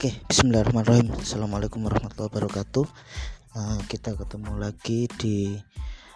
Oke, 0.00 0.16
Bismillahirrahmanirrahim. 0.32 1.12
Assalamualaikum 1.12 1.84
warahmatullahi 1.84 2.32
wabarakatuh. 2.32 2.88
Uh, 3.52 3.76
kita 3.84 4.16
ketemu 4.16 4.56
lagi 4.56 5.04
di 5.20 5.60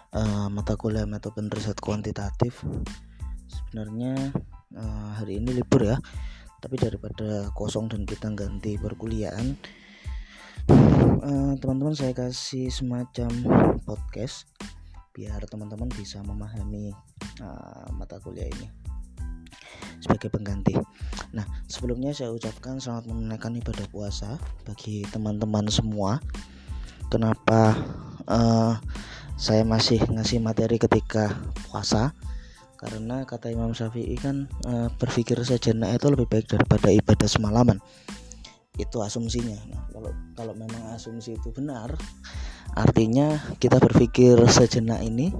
uh, 0.09 0.49
mata 0.49 0.73
kuliah 0.73 1.05
metode 1.05 1.45
riset 1.53 1.77
kuantitatif. 1.77 2.65
Sebenarnya 3.45 4.33
uh, 4.73 5.21
hari 5.21 5.37
ini 5.37 5.61
libur 5.61 5.85
ya, 5.85 6.01
tapi 6.65 6.81
daripada 6.81 7.53
kosong 7.53 7.85
dan 7.93 8.09
kita 8.09 8.33
ganti 8.33 8.73
perkuliahan, 8.81 9.53
teman-teman 11.61 11.93
uh, 11.93 11.99
saya 12.01 12.17
kasih 12.17 12.73
semacam 12.73 13.29
podcast 13.85 14.49
biar 15.13 15.45
teman-teman 15.45 15.93
bisa 15.93 16.25
memahami 16.25 16.89
uh, 17.37 17.85
mata 17.93 18.17
kuliah 18.17 18.49
ini 18.49 18.84
sebagai 20.05 20.29
pengganti. 20.29 20.77
Nah, 21.33 21.41
sebelumnya 21.65 22.13
saya 22.13 22.29
ucapkan 22.29 22.77
selamat 22.77 23.09
menunaikan 23.09 23.57
ibadah 23.57 23.89
puasa 23.89 24.37
bagi 24.69 25.01
teman-teman 25.09 25.65
semua. 25.73 26.21
Kenapa 27.09 27.73
uh, 28.29 28.77
saya 29.33 29.65
masih 29.65 29.97
ngasih 30.05 30.37
materi 30.37 30.77
ketika 30.77 31.33
puasa? 31.65 32.13
Karena 32.77 33.25
kata 33.25 33.49
Imam 33.49 33.73
Syafi'i 33.73 34.13
kan 34.21 34.45
uh, 34.69 34.93
berpikir 35.01 35.41
sejenak 35.41 35.97
itu 35.97 36.13
lebih 36.13 36.29
baik 36.29 36.45
daripada 36.53 36.93
ibadah 36.93 37.25
semalaman. 37.25 37.81
Itu 38.77 39.01
asumsinya. 39.01 39.57
Nah, 39.73 39.81
kalau 39.89 40.11
kalau 40.37 40.53
memang 40.53 40.93
asumsi 40.93 41.33
itu 41.33 41.49
benar, 41.49 41.97
artinya 42.77 43.41
kita 43.57 43.81
berpikir 43.81 44.37
sejenak 44.45 45.01
ini 45.01 45.33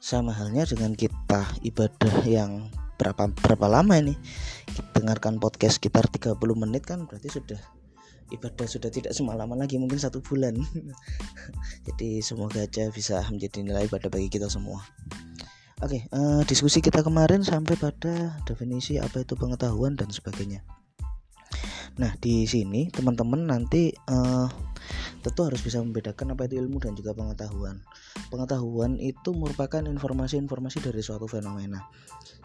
sama 0.00 0.32
halnya 0.32 0.64
dengan 0.64 0.96
kita 0.96 1.44
ibadah 1.60 2.24
yang 2.24 2.72
berapa 3.00 3.32
berapa 3.32 3.66
lama 3.72 3.96
ini? 3.96 4.12
Dengarkan 4.92 5.40
podcast 5.40 5.80
sekitar 5.80 6.04
30 6.12 6.36
menit 6.52 6.84
kan 6.84 7.08
berarti 7.08 7.32
sudah 7.32 7.56
ibadah 8.28 8.68
sudah 8.68 8.92
tidak 8.92 9.16
semalaman 9.16 9.56
lagi 9.56 9.80
mungkin 9.80 9.96
satu 9.96 10.20
bulan. 10.20 10.60
Jadi 11.88 12.20
semoga 12.20 12.68
aja 12.68 12.92
bisa 12.92 13.24
menjadi 13.32 13.64
nilai 13.64 13.88
ibadah 13.88 14.12
bagi 14.12 14.28
kita 14.28 14.52
semua. 14.52 14.84
Oke 15.80 16.04
uh, 16.12 16.44
diskusi 16.44 16.84
kita 16.84 17.00
kemarin 17.00 17.40
sampai 17.40 17.72
pada 17.80 18.36
definisi 18.44 19.00
apa 19.00 19.24
itu 19.24 19.32
pengetahuan 19.32 19.96
dan 19.96 20.12
sebagainya 20.12 20.60
nah 22.00 22.16
di 22.16 22.48
sini 22.48 22.88
teman-teman 22.88 23.44
nanti 23.44 23.92
uh, 24.08 24.48
tentu 25.20 25.40
harus 25.44 25.60
bisa 25.60 25.84
membedakan 25.84 26.32
apa 26.32 26.48
itu 26.48 26.56
ilmu 26.64 26.80
dan 26.80 26.96
juga 26.96 27.12
pengetahuan. 27.12 27.84
Pengetahuan 28.32 28.96
itu 28.96 29.36
merupakan 29.36 29.84
informasi-informasi 29.84 30.80
dari 30.80 31.04
suatu 31.04 31.28
fenomena. 31.28 31.84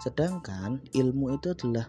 Sedangkan 0.03 0.83
ilmu 0.91 1.39
itu 1.39 1.55
adalah 1.55 1.87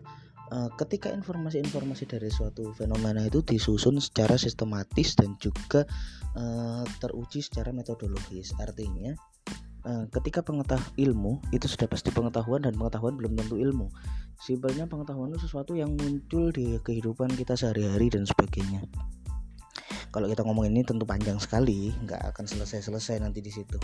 uh, 0.55 0.71
ketika 0.79 1.11
informasi-informasi 1.11 2.07
dari 2.07 2.31
suatu 2.31 2.71
fenomena 2.79 3.27
itu 3.27 3.43
disusun 3.43 3.99
secara 3.99 4.39
sistematis 4.39 5.19
dan 5.19 5.35
juga 5.43 5.83
uh, 6.39 6.87
teruji 7.03 7.43
secara 7.43 7.75
metodologis. 7.75 8.55
Artinya 8.63 9.19
ketika 10.11 10.43
pengetahuan 10.43 10.83
ilmu 10.99 11.39
itu 11.55 11.71
sudah 11.71 11.87
pasti 11.87 12.11
pengetahuan 12.11 12.67
dan 12.67 12.75
pengetahuan 12.75 13.15
belum 13.15 13.39
tentu 13.39 13.55
ilmu. 13.59 13.87
Simpelnya 14.37 14.85
pengetahuan 14.91 15.33
itu 15.33 15.47
sesuatu 15.47 15.79
yang 15.79 15.95
muncul 15.95 16.51
di 16.51 16.77
kehidupan 16.83 17.33
kita 17.39 17.55
sehari-hari 17.55 18.11
dan 18.11 18.27
sebagainya. 18.27 18.85
Kalau 20.17 20.33
kita 20.33 20.49
ngomong 20.49 20.73
ini 20.73 20.81
tentu 20.81 21.05
panjang 21.05 21.37
sekali 21.37 21.93
nggak 22.09 22.33
akan 22.33 22.49
selesai-selesai 22.49 23.21
nanti 23.21 23.45
di 23.45 23.53
situ. 23.53 23.77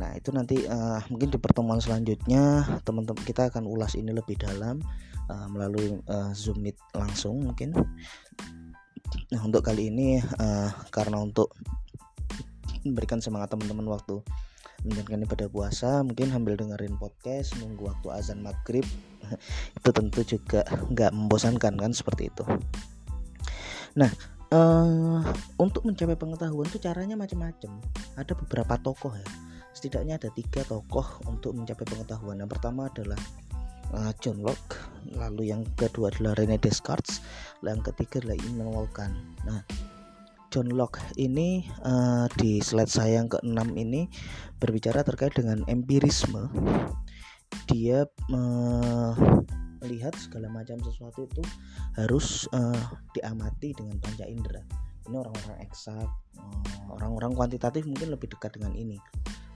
Nah 0.00 0.16
itu 0.16 0.32
nanti 0.32 0.64
uh, 0.64 1.04
mungkin 1.12 1.28
di 1.28 1.36
pertemuan 1.36 1.84
selanjutnya 1.84 2.64
teman-teman 2.88 3.20
kita 3.28 3.52
akan 3.52 3.68
ulas 3.68 3.92
ini 3.92 4.08
lebih 4.08 4.40
dalam 4.40 4.80
uh, 5.28 5.48
melalui 5.52 6.00
uh, 6.08 6.32
zoom 6.32 6.64
meet 6.64 6.80
langsung 6.96 7.44
mungkin. 7.44 7.76
Nah 9.36 9.40
untuk 9.44 9.60
kali 9.60 9.92
ini 9.92 10.16
uh, 10.40 10.72
karena 10.88 11.20
untuk 11.20 11.52
memberikan 12.80 13.20
semangat 13.20 13.52
teman-teman 13.52 13.84
waktu 13.92 14.24
menjalankan 14.84 15.26
ibadah 15.28 15.48
puasa 15.52 16.00
mungkin 16.00 16.32
sambil 16.32 16.56
dengerin 16.56 16.96
podcast 16.96 17.52
nunggu 17.60 17.92
waktu 17.92 18.08
azan 18.12 18.40
maghrib 18.40 18.86
itu 19.76 19.90
tentu 19.92 20.20
juga 20.24 20.64
nggak 20.66 21.12
membosankan 21.12 21.74
kan 21.76 21.92
seperti 21.92 22.32
itu. 22.32 22.44
Nah 23.98 24.10
uh, 24.54 25.20
untuk 25.60 25.84
mencapai 25.86 26.16
pengetahuan 26.16 26.66
itu 26.68 26.78
caranya 26.80 27.14
macam-macam. 27.14 27.80
Ada 28.16 28.32
beberapa 28.34 28.74
tokoh 28.80 29.12
ya. 29.14 29.28
Setidaknya 29.70 30.18
ada 30.18 30.28
tiga 30.34 30.66
tokoh 30.66 31.22
untuk 31.30 31.54
mencapai 31.54 31.86
pengetahuan. 31.86 32.42
Yang 32.42 32.58
pertama 32.58 32.90
adalah 32.90 33.20
uh, 33.94 34.12
John 34.18 34.42
Locke 34.42 34.78
lalu 35.16 35.50
yang 35.50 35.64
kedua 35.74 36.12
adalah 36.12 36.36
Rene 36.36 36.60
Descartes 36.60 37.24
dan 37.64 37.80
yang 37.80 37.84
ketiga 37.92 38.20
adalah 38.22 38.38
Immanuel 38.46 38.86
Kant. 38.92 39.16
Nah 39.46 39.60
John 40.50 40.66
Locke 40.74 40.98
ini 41.14 41.62
uh, 41.86 42.26
di 42.34 42.58
slide 42.58 42.90
saya 42.90 43.22
yang 43.22 43.30
keenam 43.30 43.70
ini 43.78 44.10
berbicara 44.58 45.06
terkait 45.06 45.30
dengan 45.38 45.62
empirisme. 45.70 46.50
Dia 47.70 48.02
uh, 48.34 49.14
melihat 49.78 50.10
segala 50.18 50.50
macam 50.50 50.82
sesuatu 50.82 51.22
itu 51.30 51.42
harus 51.94 52.50
uh, 52.50 52.82
diamati 53.14 53.78
dengan 53.78 53.94
panca 54.02 54.26
indera. 54.26 54.66
Ini 55.06 55.14
orang-orang 55.14 55.62
eksak 55.62 56.02
uh, 56.02 56.86
orang-orang 56.98 57.30
kuantitatif 57.38 57.86
mungkin 57.86 58.10
lebih 58.10 58.34
dekat 58.34 58.58
dengan 58.58 58.74
ini 58.74 58.98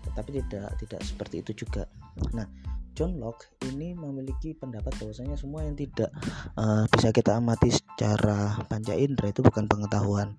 tetapi 0.04 0.36
tidak 0.46 0.76
tidak 0.78 1.00
seperti 1.02 1.42
itu 1.42 1.66
juga. 1.66 1.90
Nah 2.36 2.46
John 2.94 3.18
Locke 3.18 3.50
ini 3.66 3.90
memiliki 3.98 4.54
pendapat 4.54 4.94
bahwasanya 5.02 5.34
semua 5.34 5.66
yang 5.66 5.74
tidak 5.74 6.14
uh, 6.54 6.86
bisa 6.86 7.10
kita 7.10 7.34
amati 7.42 7.74
secara 7.74 8.62
panca 8.70 8.94
indera 8.94 9.34
itu 9.34 9.42
bukan 9.42 9.66
pengetahuan 9.66 10.38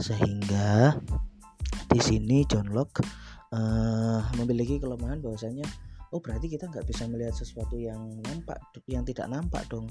sehingga 0.00 0.96
di 1.92 2.00
sini 2.00 2.44
John 2.48 2.72
Locke 2.72 3.04
uh, 3.52 4.20
memiliki 4.40 4.80
kelemahan 4.80 5.20
bahwasanya 5.20 5.64
oh 6.12 6.20
berarti 6.20 6.48
kita 6.48 6.68
nggak 6.68 6.84
bisa 6.88 7.08
melihat 7.08 7.32
sesuatu 7.36 7.76
yang 7.76 8.20
nampak 8.24 8.60
yang 8.88 9.04
tidak 9.04 9.28
nampak 9.28 9.64
dong. 9.68 9.88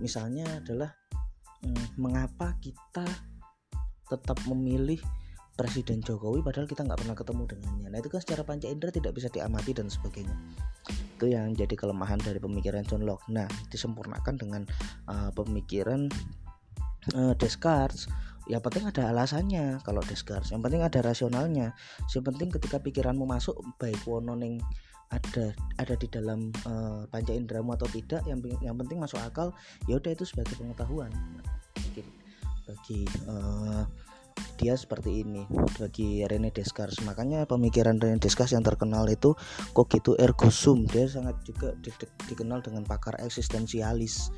Misalnya 0.00 0.60
adalah 0.60 0.92
hmm, 1.64 1.96
mengapa 2.00 2.56
kita 2.60 3.04
tetap 4.08 4.38
memilih 4.44 5.00
Presiden 5.52 6.00
Jokowi 6.00 6.40
padahal 6.40 6.64
kita 6.64 6.84
nggak 6.84 7.00
pernah 7.04 7.16
ketemu 7.16 7.42
dengannya. 7.44 7.88
Nah 7.92 7.98
itu 8.00 8.08
kan 8.08 8.20
secara 8.24 8.40
panca 8.44 8.72
indera 8.72 8.88
tidak 8.88 9.12
bisa 9.12 9.28
diamati 9.28 9.76
dan 9.76 9.92
sebagainya. 9.92 10.32
Itu 11.20 11.28
yang 11.28 11.52
jadi 11.52 11.76
kelemahan 11.76 12.20
dari 12.24 12.40
pemikiran 12.40 12.88
John 12.88 13.04
Locke. 13.04 13.28
Nah 13.28 13.44
disempurnakan 13.68 14.34
dengan 14.40 14.62
uh, 15.12 15.28
pemikiran 15.36 16.08
uh, 17.12 17.36
Descartes 17.36 18.08
yang 18.50 18.62
penting 18.62 18.88
ada 18.90 19.14
alasannya 19.14 19.78
kalau 19.86 20.02
Descartes 20.02 20.50
yang 20.50 20.62
penting 20.64 20.82
ada 20.82 20.98
rasionalnya. 21.02 21.74
Yang 22.10 22.24
penting 22.32 22.48
ketika 22.50 22.82
pikiranmu 22.82 23.22
masuk 23.22 23.58
baik 23.78 23.98
wononing 24.06 24.58
ada 25.12 25.52
ada 25.76 25.94
di 25.94 26.08
dalam 26.08 26.48
uh, 26.64 27.04
panca 27.12 27.36
indramu 27.36 27.76
atau 27.76 27.84
tidak 27.92 28.24
yang 28.24 28.40
yang 28.64 28.74
penting 28.80 28.96
masuk 28.96 29.20
akal 29.20 29.52
ya 29.84 30.00
udah 30.00 30.10
itu 30.10 30.24
sebagai 30.24 30.56
pengetahuan. 30.56 31.12
Bagi, 31.76 32.02
bagi 32.64 33.00
uh, 33.28 33.84
dia 34.56 34.74
seperti 34.78 35.22
ini 35.22 35.44
bagi 35.76 36.24
Rene 36.24 36.48
Descartes. 36.48 37.04
Makanya 37.04 37.44
pemikiran 37.44 38.00
Rene 38.00 38.16
Descartes 38.18 38.56
yang 38.56 38.64
terkenal 38.64 39.04
itu 39.10 39.36
kok 39.76 39.86
gitu 39.92 40.16
ergo 40.16 40.48
sum 40.48 40.88
dia 40.88 41.04
sangat 41.04 41.36
juga 41.44 41.76
di, 41.78 41.92
dikenal 42.32 42.64
dengan 42.64 42.88
pakar 42.88 43.20
eksistensialis 43.20 44.32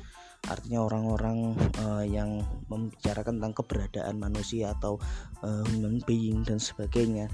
artinya 0.47 0.85
orang-orang 0.85 1.57
uh, 1.81 2.05
yang 2.05 2.45
membicarakan 2.69 3.41
tentang 3.41 3.55
keberadaan 3.57 4.15
manusia 4.21 4.73
atau 4.77 5.01
uh, 5.41 5.63
human 5.73 6.01
being 6.05 6.45
dan 6.45 6.61
sebagainya 6.61 7.29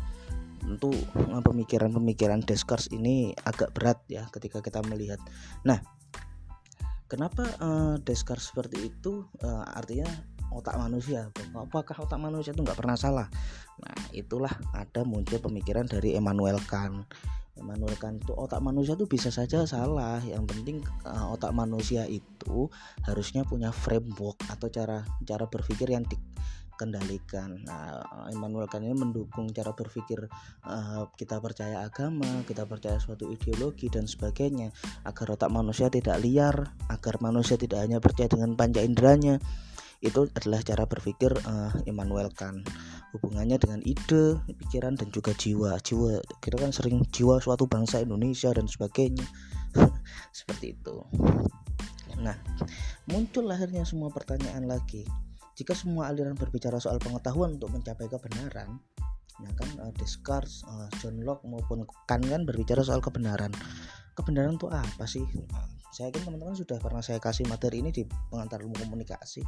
tentu 0.62 0.94
eh, 0.94 1.42
pemikiran-pemikiran 1.42 2.46
Descartes 2.46 2.94
ini 2.94 3.34
agak 3.34 3.74
berat 3.74 3.98
ya 4.06 4.30
ketika 4.30 4.62
kita 4.62 4.86
melihat. 4.86 5.18
Nah, 5.66 5.82
kenapa 7.10 7.50
uh, 7.58 7.96
Descartes 8.06 8.54
seperti 8.54 8.94
itu? 8.94 9.26
Uh, 9.42 9.66
artinya 9.74 10.06
otak 10.54 10.78
manusia. 10.78 11.34
Apakah 11.58 12.06
otak 12.06 12.22
manusia 12.22 12.54
itu 12.54 12.62
nggak 12.62 12.78
pernah 12.78 12.94
salah? 12.94 13.28
Nah, 13.82 13.98
itulah 14.14 14.54
ada 14.78 15.02
muncul 15.02 15.42
pemikiran 15.42 15.90
dari 15.90 16.14
Emmanuel 16.14 16.62
Kant. 16.70 17.10
Kant 18.02 18.18
itu 18.18 18.34
otak 18.34 18.64
manusia 18.64 18.98
itu 18.98 19.06
bisa 19.06 19.30
saja 19.30 19.68
salah. 19.70 20.18
Yang 20.26 20.44
penting 20.56 20.78
uh, 21.06 21.34
otak 21.36 21.54
manusia 21.54 22.10
itu 22.10 22.72
harusnya 23.06 23.46
punya 23.46 23.70
framework 23.70 24.42
atau 24.50 24.72
cara 24.74 25.06
cara 25.22 25.46
berpikir 25.46 25.94
yang 25.94 26.02
di, 26.08 26.18
kendalikan. 26.82 27.62
Nah, 27.62 28.02
Immanuel 28.34 28.66
Kant 28.66 28.82
ini 28.82 28.98
mendukung 28.98 29.54
cara 29.54 29.70
berpikir 29.78 30.26
uh, 30.66 31.06
kita 31.14 31.38
percaya 31.38 31.86
agama, 31.86 32.42
kita 32.50 32.66
percaya 32.66 32.98
suatu 32.98 33.30
ideologi 33.30 33.86
dan 33.94 34.10
sebagainya 34.10 34.74
agar 35.06 35.38
otak 35.38 35.54
manusia 35.54 35.94
tidak 35.94 36.18
liar, 36.26 36.74
agar 36.90 37.22
manusia 37.22 37.54
tidak 37.62 37.86
hanya 37.86 38.02
percaya 38.02 38.34
dengan 38.34 38.58
panca 38.58 38.82
inderanya. 38.82 39.38
Itu 40.02 40.26
adalah 40.34 40.66
cara 40.66 40.90
berpikir 40.90 41.30
uh, 41.46 41.86
Immanuel 41.86 42.34
Kant. 42.34 42.66
Hubungannya 43.12 43.60
dengan 43.60 43.84
ide, 43.84 44.40
pikiran 44.48 44.96
dan 44.96 45.12
juga 45.12 45.36
jiwa. 45.36 45.76
Jiwa 45.84 46.24
kita 46.40 46.56
kan 46.56 46.72
sering 46.72 47.04
jiwa 47.12 47.44
suatu 47.44 47.68
bangsa 47.68 48.00
Indonesia 48.00 48.52
dan 48.56 48.72
sebagainya. 48.72 49.28
Seperti 50.38 50.80
itu. 50.80 50.96
Nah, 52.22 52.38
muncul 53.10 53.50
lahirnya 53.50 53.84
semua 53.84 54.14
pertanyaan 54.14 54.70
lagi 54.70 55.04
jika 55.62 55.78
semua 55.78 56.10
aliran 56.10 56.34
berbicara 56.34 56.80
soal 56.80 56.98
pengetahuan 56.98 57.60
untuk 57.60 57.70
mencapai 57.70 58.08
kebenaran 58.10 58.82
nah 59.42 59.52
kan 59.58 59.70
uh, 59.82 59.94
Descartes, 59.98 60.62
uh, 60.70 60.86
John 61.02 61.18
Locke 61.26 61.50
maupun 61.50 61.86
Kant 62.06 62.26
kan 62.26 62.46
berbicara 62.46 62.86
soal 62.86 63.02
kebenaran 63.02 63.50
kebenaran 64.16 64.60
itu 64.60 64.68
apa 64.68 65.06
sih 65.08 65.24
saya 65.92 66.08
yakin 66.08 66.32
teman-teman 66.32 66.56
sudah 66.56 66.80
pernah 66.80 67.04
saya 67.04 67.20
kasih 67.20 67.44
materi 67.52 67.84
ini 67.84 67.92
di 67.92 68.08
pengantar 68.32 68.64
ilmu 68.64 68.80
komunikasi 68.80 69.44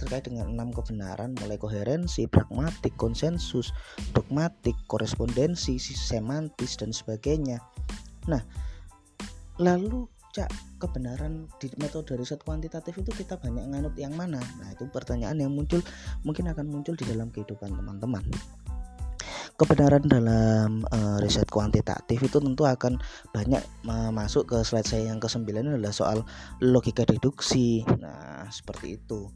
terkait 0.00 0.24
dengan 0.24 0.48
enam 0.48 0.72
kebenaran 0.72 1.36
mulai 1.36 1.60
koherensi, 1.60 2.24
pragmatik, 2.24 2.96
konsensus, 2.96 3.76
dogmatik, 4.16 4.72
korespondensi, 4.88 5.76
semantis 5.76 6.80
dan 6.80 6.96
sebagainya. 6.96 7.60
Nah, 8.24 8.40
lalu 9.60 10.08
cak 10.32 10.48
kebenaran 10.80 11.44
di 11.60 11.68
metode 11.76 12.16
riset 12.16 12.40
kuantitatif 12.40 12.96
itu 12.96 13.12
kita 13.12 13.36
banyak 13.36 13.68
nganut 13.68 13.92
yang 14.00 14.16
mana? 14.16 14.40
Nah, 14.40 14.72
itu 14.72 14.88
pertanyaan 14.88 15.44
yang 15.44 15.52
muncul 15.52 15.84
mungkin 16.24 16.48
akan 16.48 16.72
muncul 16.72 16.96
di 16.96 17.04
dalam 17.04 17.28
kehidupan 17.28 17.68
teman-teman 17.68 18.24
kebenaran 19.56 20.04
dalam 20.04 20.82
uh, 20.88 21.16
riset 21.22 21.48
kuantitatif 21.48 22.18
itu 22.22 22.38
tentu 22.40 22.64
akan 22.64 22.98
banyak 23.30 23.62
uh, 23.86 24.10
masuk 24.10 24.48
ke 24.48 24.58
slide 24.66 24.88
saya 24.88 25.12
yang 25.12 25.20
ke-9 25.22 25.48
adalah 25.52 25.94
soal 25.94 26.24
logika 26.58 27.06
deduksi. 27.06 27.84
Nah, 28.00 28.48
seperti 28.48 28.98
itu. 29.00 29.28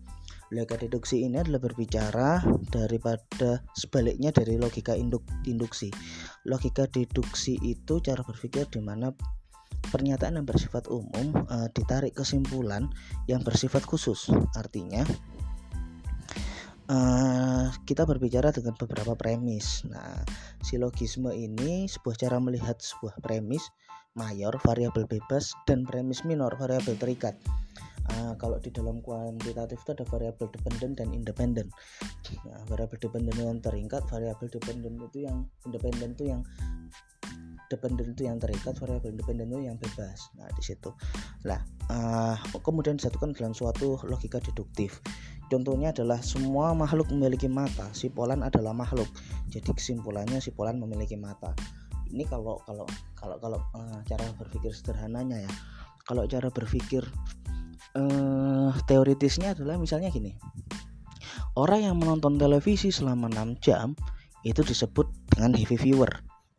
Logika 0.55 0.79
deduksi 0.79 1.27
ini 1.27 1.43
adalah 1.43 1.59
berbicara 1.59 2.39
daripada 2.71 3.67
sebaliknya 3.75 4.31
dari 4.31 4.55
logika 4.55 4.95
induk 4.95 5.27
induksi. 5.43 5.91
Logika 6.47 6.87
deduksi 6.87 7.59
itu 7.67 7.99
cara 7.99 8.23
berpikir 8.23 8.71
di 8.71 8.79
mana 8.79 9.11
pernyataan 9.91 10.39
yang 10.39 10.47
bersifat 10.47 10.87
umum 10.91 11.35
uh, 11.51 11.67
ditarik 11.75 12.15
kesimpulan 12.15 12.91
yang 13.27 13.43
bersifat 13.43 13.83
khusus. 13.83 14.31
Artinya, 14.55 15.03
uh, 16.91 17.67
kita 17.87 18.07
berbicara 18.07 18.51
dengan 18.55 18.75
beberapa 18.79 19.15
premis. 19.19 19.83
Nah, 19.87 20.23
silogisme 20.63 21.31
ini 21.35 21.87
sebuah 21.87 22.17
cara 22.19 22.37
melihat 22.39 22.79
sebuah 22.79 23.19
premis 23.23 23.63
mayor, 24.17 24.57
variabel 24.65 25.05
bebas, 25.05 25.53
dan 25.69 25.85
premis 25.85 26.25
minor, 26.25 26.55
variabel 26.57 26.97
terikat. 26.97 27.37
Uh, 28.07 28.39
kalau 28.39 28.63
di 28.63 28.71
dalam 28.71 29.03
kuantitatif 29.03 29.83
itu 29.83 29.91
ada 29.93 30.07
variabel 30.07 30.47
dependen 30.55 30.95
dan 30.95 31.11
independen. 31.11 31.67
Nah, 32.47 32.63
variabel 32.71 33.03
dependen 33.03 33.35
yang 33.35 33.59
terikat, 33.59 34.07
variabel 34.07 34.47
dependen 34.47 34.95
itu 35.03 35.27
yang 35.27 35.43
independen 35.67 36.15
itu 36.15 36.25
yang 36.31 36.41
dependen 37.67 38.15
itu 38.15 38.27
yang 38.27 38.39
terikat, 38.39 38.79
variabel 38.79 39.15
independen 39.15 39.51
itu 39.51 39.67
yang 39.67 39.77
bebas. 39.79 40.31
Nah, 40.39 40.47
di 40.55 40.63
situ. 40.63 40.95
Nah, 41.45 41.61
uh, 41.91 42.37
kemudian 42.63 42.99
disatukan 42.99 43.35
dalam 43.35 43.53
suatu 43.53 43.99
logika 44.07 44.39
deduktif. 44.43 45.03
Contohnya 45.47 45.95
adalah 45.95 46.19
semua 46.23 46.75
makhluk 46.75 47.11
memiliki 47.15 47.47
mata. 47.47 47.87
Si 47.95 48.11
Polan 48.11 48.43
adalah 48.43 48.75
makhluk. 48.75 49.07
Jadi 49.51 49.71
kesimpulannya 49.75 50.43
si 50.43 50.51
Polan 50.51 50.83
memiliki 50.83 51.15
mata. 51.15 51.55
Ini 52.11 52.27
kalau 52.27 52.63
kalau 52.67 52.87
kalau 53.19 53.37
kalau 53.39 53.59
uh, 53.75 54.01
cara 54.07 54.27
berpikir 54.39 54.75
sederhananya 54.75 55.47
ya. 55.47 55.53
Kalau 56.07 56.23
cara 56.27 56.51
berpikir 56.55 57.03
uh, 57.99 58.71
teoritisnya 58.87 59.55
adalah 59.59 59.79
misalnya 59.79 60.11
gini. 60.11 60.35
Orang 61.57 61.83
yang 61.83 61.97
menonton 61.97 62.37
televisi 62.37 62.93
selama 62.93 63.33
6 63.33 63.65
jam 63.65 63.97
itu 64.45 64.61
disebut 64.61 65.09
dengan 65.33 65.57
heavy 65.57 65.75
viewer. 65.81 66.11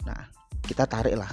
Nah, 0.04 0.28
kita 0.68 0.84
tarik 0.86 1.16
lah. 1.16 1.32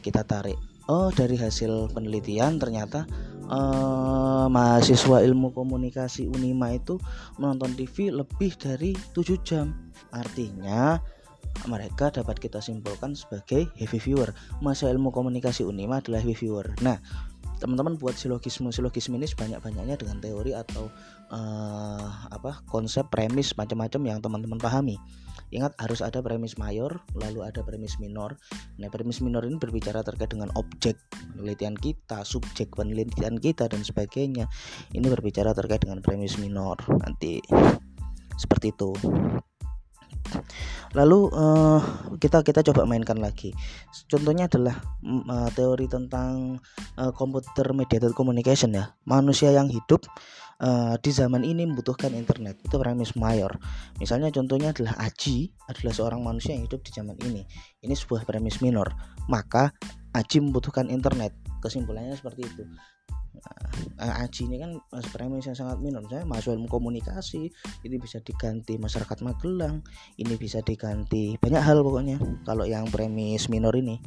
Kita 0.00 0.22
tarik. 0.22 0.56
Oh, 0.86 1.08
dari 1.10 1.34
hasil 1.34 1.90
penelitian 1.96 2.60
ternyata 2.60 3.08
uh, 3.48 4.46
mahasiswa 4.52 5.24
ilmu 5.24 5.50
komunikasi 5.56 6.28
Unima 6.28 6.76
itu 6.76 7.00
menonton 7.40 7.72
TV 7.74 8.12
lebih 8.12 8.52
dari 8.56 8.92
7 9.16 9.40
jam. 9.42 9.72
Artinya 10.12 11.00
mereka 11.66 12.12
dapat 12.12 12.36
kita 12.36 12.60
simpulkan 12.60 13.16
sebagai 13.16 13.66
heavy 13.80 13.98
viewer. 13.98 14.30
Mahasiswa 14.60 14.92
ilmu 14.92 15.08
komunikasi 15.10 15.64
Unima 15.64 16.04
adalah 16.04 16.20
heavy 16.20 16.36
viewer. 16.36 16.68
Nah, 16.84 17.00
teman-teman 17.64 17.96
buat 17.96 18.12
silogisme 18.18 18.68
silogisme 18.68 19.16
ini 19.16 19.24
sebanyak-banyaknya 19.24 19.96
dengan 19.96 20.20
teori 20.20 20.52
atau 20.52 20.92
uh, 21.32 22.06
apa 22.28 22.60
konsep 22.68 23.08
premis 23.08 23.56
macam-macam 23.56 24.00
yang 24.04 24.18
teman-teman 24.20 24.60
pahami 24.60 25.00
ingat 25.50 25.76
harus 25.80 26.00
ada 26.00 26.22
premis 26.24 26.56
mayor 26.56 27.02
lalu 27.16 27.44
ada 27.44 27.60
premis 27.60 27.98
minor. 27.98 28.38
Nah 28.80 28.88
premis 28.88 29.20
minor 29.20 29.44
ini 29.44 29.60
berbicara 29.60 30.00
terkait 30.06 30.32
dengan 30.32 30.52
objek 30.54 30.96
penelitian 31.34 31.74
kita 31.76 32.22
subjek 32.22 32.72
penelitian 32.72 33.36
kita 33.40 33.68
dan 33.68 33.84
sebagainya. 33.84 34.48
Ini 34.94 35.06
berbicara 35.08 35.52
terkait 35.52 35.84
dengan 35.84 36.00
premis 36.00 36.40
minor 36.40 36.80
nanti 37.02 37.42
seperti 38.38 38.74
itu. 38.74 38.92
Lalu 40.94 41.26
uh, 41.34 41.82
kita 42.22 42.46
kita 42.46 42.62
coba 42.70 42.86
mainkan 42.86 43.18
lagi. 43.18 43.50
Contohnya 44.06 44.46
adalah 44.46 44.78
uh, 45.04 45.50
teori 45.50 45.90
tentang 45.90 46.62
uh, 46.94 47.10
computer 47.10 47.74
mediated 47.74 48.14
communication 48.14 48.72
ya. 48.72 48.94
Manusia 49.02 49.50
yang 49.50 49.66
hidup 49.66 50.06
uh, 50.60 50.94
di 51.00 51.10
zaman 51.10 51.42
ini 51.42 51.66
membutuhkan 51.66 52.12
internet. 52.14 52.60
Itu 52.62 52.76
premis 52.78 53.16
mayor. 53.18 53.56
Misalnya 53.98 54.30
contohnya 54.30 54.70
adalah 54.70 54.94
Aji 55.00 55.50
adalah 55.66 55.92
seorang 55.94 56.20
manusia 56.22 56.54
yang 56.54 56.68
hidup 56.68 56.84
di 56.84 56.90
zaman 56.94 57.16
ini. 57.24 57.42
Ini 57.82 57.94
sebuah 57.94 58.28
premis 58.28 58.60
minor. 58.60 58.92
Maka 59.26 59.72
Aji 60.14 60.44
membutuhkan 60.44 60.92
internet. 60.92 61.34
Kesimpulannya 61.64 62.14
seperti 62.14 62.44
itu. 62.46 62.62
Nah, 63.98 64.22
Aji 64.22 64.46
ini 64.46 64.62
kan 64.62 64.78
premis 65.10 65.50
yang 65.50 65.58
sangat 65.58 65.82
minor. 65.82 66.06
Saya 66.06 66.22
masuk 66.22 66.54
ilmu 66.54 66.70
komunikasi 66.70 67.50
ini 67.82 67.96
bisa 67.98 68.22
diganti 68.22 68.78
masyarakat 68.78 69.18
Magelang 69.26 69.82
ini 70.20 70.34
bisa 70.38 70.62
diganti 70.62 71.34
banyak 71.40 71.62
hal 71.62 71.82
pokoknya. 71.82 72.20
Kalau 72.46 72.62
yang 72.68 72.86
premis 72.92 73.50
minor 73.50 73.74
ini 73.74 73.98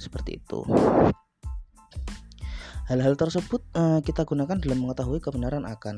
seperti 0.00 0.36
itu 0.42 0.60
hal-hal 2.88 3.16
tersebut 3.16 3.64
uh, 3.76 4.00
kita 4.04 4.24
gunakan 4.28 4.56
dalam 4.60 4.82
mengetahui 4.84 5.20
kebenaran 5.20 5.64
akan 5.64 5.96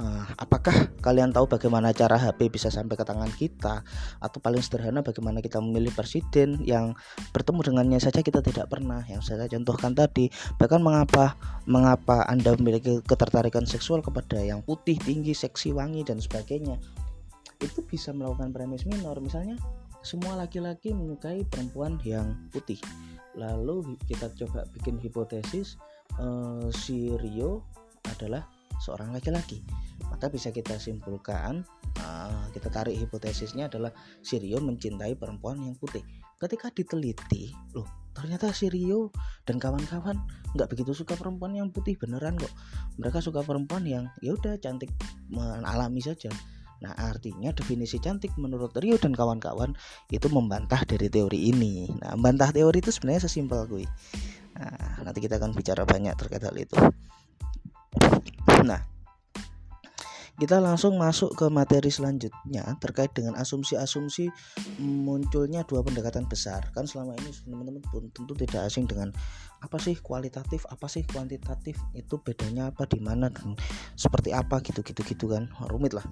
Uh, 0.00 0.24
apakah 0.40 0.72
kalian 1.04 1.28
tahu 1.28 1.44
bagaimana 1.44 1.92
cara 1.92 2.16
HP 2.16 2.48
bisa 2.48 2.72
sampai 2.72 2.96
ke 2.96 3.04
tangan 3.04 3.28
kita 3.36 3.84
atau 4.22 4.38
paling 4.40 4.64
sederhana 4.64 5.04
bagaimana 5.04 5.44
kita 5.44 5.60
memilih 5.60 5.92
presiden 5.92 6.56
yang 6.64 6.96
bertemu 7.36 7.60
dengannya 7.60 8.00
saja 8.00 8.24
kita 8.24 8.40
tidak 8.40 8.72
pernah. 8.72 9.04
Yang 9.04 9.28
saya 9.28 9.44
contohkan 9.50 9.92
tadi 9.92 10.32
bahkan 10.56 10.80
mengapa 10.80 11.36
mengapa 11.68 12.24
Anda 12.32 12.56
memiliki 12.56 13.04
ketertarikan 13.04 13.68
seksual 13.68 14.00
kepada 14.00 14.40
yang 14.40 14.64
putih 14.64 14.96
tinggi 14.96 15.36
seksi 15.36 15.76
wangi 15.76 16.00
dan 16.00 16.16
sebagainya 16.16 16.80
itu 17.60 17.84
bisa 17.84 18.16
melakukan 18.16 18.56
premis 18.56 18.88
minor. 18.88 19.20
Misalnya 19.20 19.60
semua 20.00 20.32
laki-laki 20.32 20.96
menyukai 20.96 21.44
perempuan 21.44 22.00
yang 22.08 22.40
putih. 22.48 22.80
Lalu 23.36 24.00
kita 24.08 24.32
coba 24.32 24.64
bikin 24.72 24.96
hipotesis 24.96 25.76
uh, 26.18 26.66
si 26.72 27.12
Rio 27.14 27.68
adalah 28.08 28.48
seorang 28.80 29.12
laki-laki 29.12 29.60
maka 30.08 30.32
bisa 30.32 30.48
kita 30.50 30.80
simpulkan 30.80 31.62
uh, 32.00 32.48
kita 32.56 32.72
tarik 32.72 32.96
hipotesisnya 32.96 33.68
adalah 33.68 33.92
Sirio 34.24 34.58
mencintai 34.58 35.14
perempuan 35.14 35.60
yang 35.60 35.76
putih 35.76 36.00
ketika 36.40 36.72
diteliti 36.72 37.52
loh 37.76 37.86
ternyata 38.16 38.50
Sirio 38.50 39.12
dan 39.44 39.60
kawan-kawan 39.60 40.16
nggak 40.56 40.68
begitu 40.72 40.96
suka 40.96 41.14
perempuan 41.14 41.54
yang 41.54 41.68
putih 41.70 41.94
beneran 42.00 42.34
kok 42.40 42.50
mereka 42.96 43.20
suka 43.22 43.44
perempuan 43.44 43.84
yang 43.86 44.08
ya 44.24 44.34
udah 44.34 44.56
cantik 44.58 44.90
alami 45.62 46.02
saja 46.02 46.32
Nah, 46.80 46.96
artinya 46.96 47.52
definisi 47.52 48.00
cantik 48.00 48.32
menurut 48.40 48.72
Rio 48.80 48.96
dan 48.96 49.12
kawan-kawan 49.12 49.76
itu 50.08 50.26
membantah 50.32 50.80
dari 50.88 51.12
teori 51.12 51.52
ini. 51.52 51.92
Nah, 52.00 52.16
membantah 52.16 52.56
teori 52.56 52.80
itu 52.80 52.88
sebenarnya 52.88 53.28
sesimpel 53.28 53.68
gue. 53.68 53.84
Nah, 54.60 55.00
nanti 55.00 55.24
kita 55.24 55.40
akan 55.40 55.56
bicara 55.56 55.88
banyak 55.88 56.12
terkait 56.20 56.44
hal 56.44 56.52
itu. 56.52 56.76
Nah, 58.60 58.84
kita 60.40 60.56
langsung 60.56 60.96
masuk 60.96 61.36
ke 61.36 61.52
materi 61.52 61.92
selanjutnya 61.92 62.64
terkait 62.80 63.12
dengan 63.12 63.36
asumsi-asumsi 63.36 64.32
munculnya 64.80 65.64
dua 65.68 65.84
pendekatan 65.84 66.24
besar. 66.24 66.64
Kan 66.72 66.88
selama 66.88 67.12
ini 67.20 67.28
teman-teman 67.44 67.84
pun 67.88 68.08
tentu 68.12 68.32
tidak 68.36 68.68
asing 68.68 68.88
dengan 68.88 69.12
apa 69.60 69.76
sih 69.76 69.96
kualitatif 70.00 70.64
apa 70.72 70.88
sih 70.88 71.04
kuantitatif 71.04 71.76
itu 71.92 72.16
bedanya 72.24 72.72
apa 72.72 72.88
di 72.88 72.96
mana 73.04 73.28
dan 73.28 73.52
seperti 74.00 74.32
apa 74.32 74.64
gitu-gitu 74.64 75.04
gitu 75.04 75.28
kan 75.28 75.52
rumit 75.68 75.92
lah. 75.92 76.08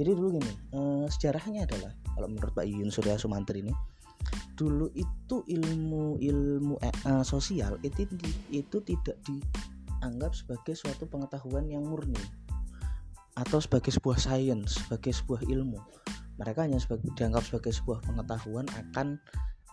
Jadi 0.00 0.16
dulu 0.16 0.40
gini 0.40 0.52
eh, 0.72 1.04
sejarahnya 1.12 1.68
adalah 1.68 1.92
kalau 2.16 2.28
menurut 2.32 2.56
Pak 2.56 2.64
Yuyun 2.64 2.88
Surya 2.88 3.20
Sumantri 3.20 3.60
ini 3.60 3.72
dulu 4.60 4.92
itu 4.92 5.40
ilmu 5.40 6.20
ilmu 6.20 6.74
eh 6.84 7.24
sosial 7.24 7.80
itu 7.80 8.04
itu 8.52 8.76
tidak 8.84 9.16
dianggap 9.24 10.36
sebagai 10.36 10.76
suatu 10.76 11.08
pengetahuan 11.08 11.64
yang 11.64 11.88
murni 11.88 12.20
atau 13.40 13.56
sebagai 13.56 13.88
sebuah 13.94 14.20
sains, 14.20 14.84
sebagai 14.84 15.16
sebuah 15.16 15.48
ilmu. 15.48 15.80
Mereka 16.36 16.68
hanya 16.68 16.76
sebagai, 16.76 17.08
dianggap 17.16 17.48
sebagai 17.48 17.72
sebuah 17.72 18.04
pengetahuan 18.04 18.68
akan 18.68 19.16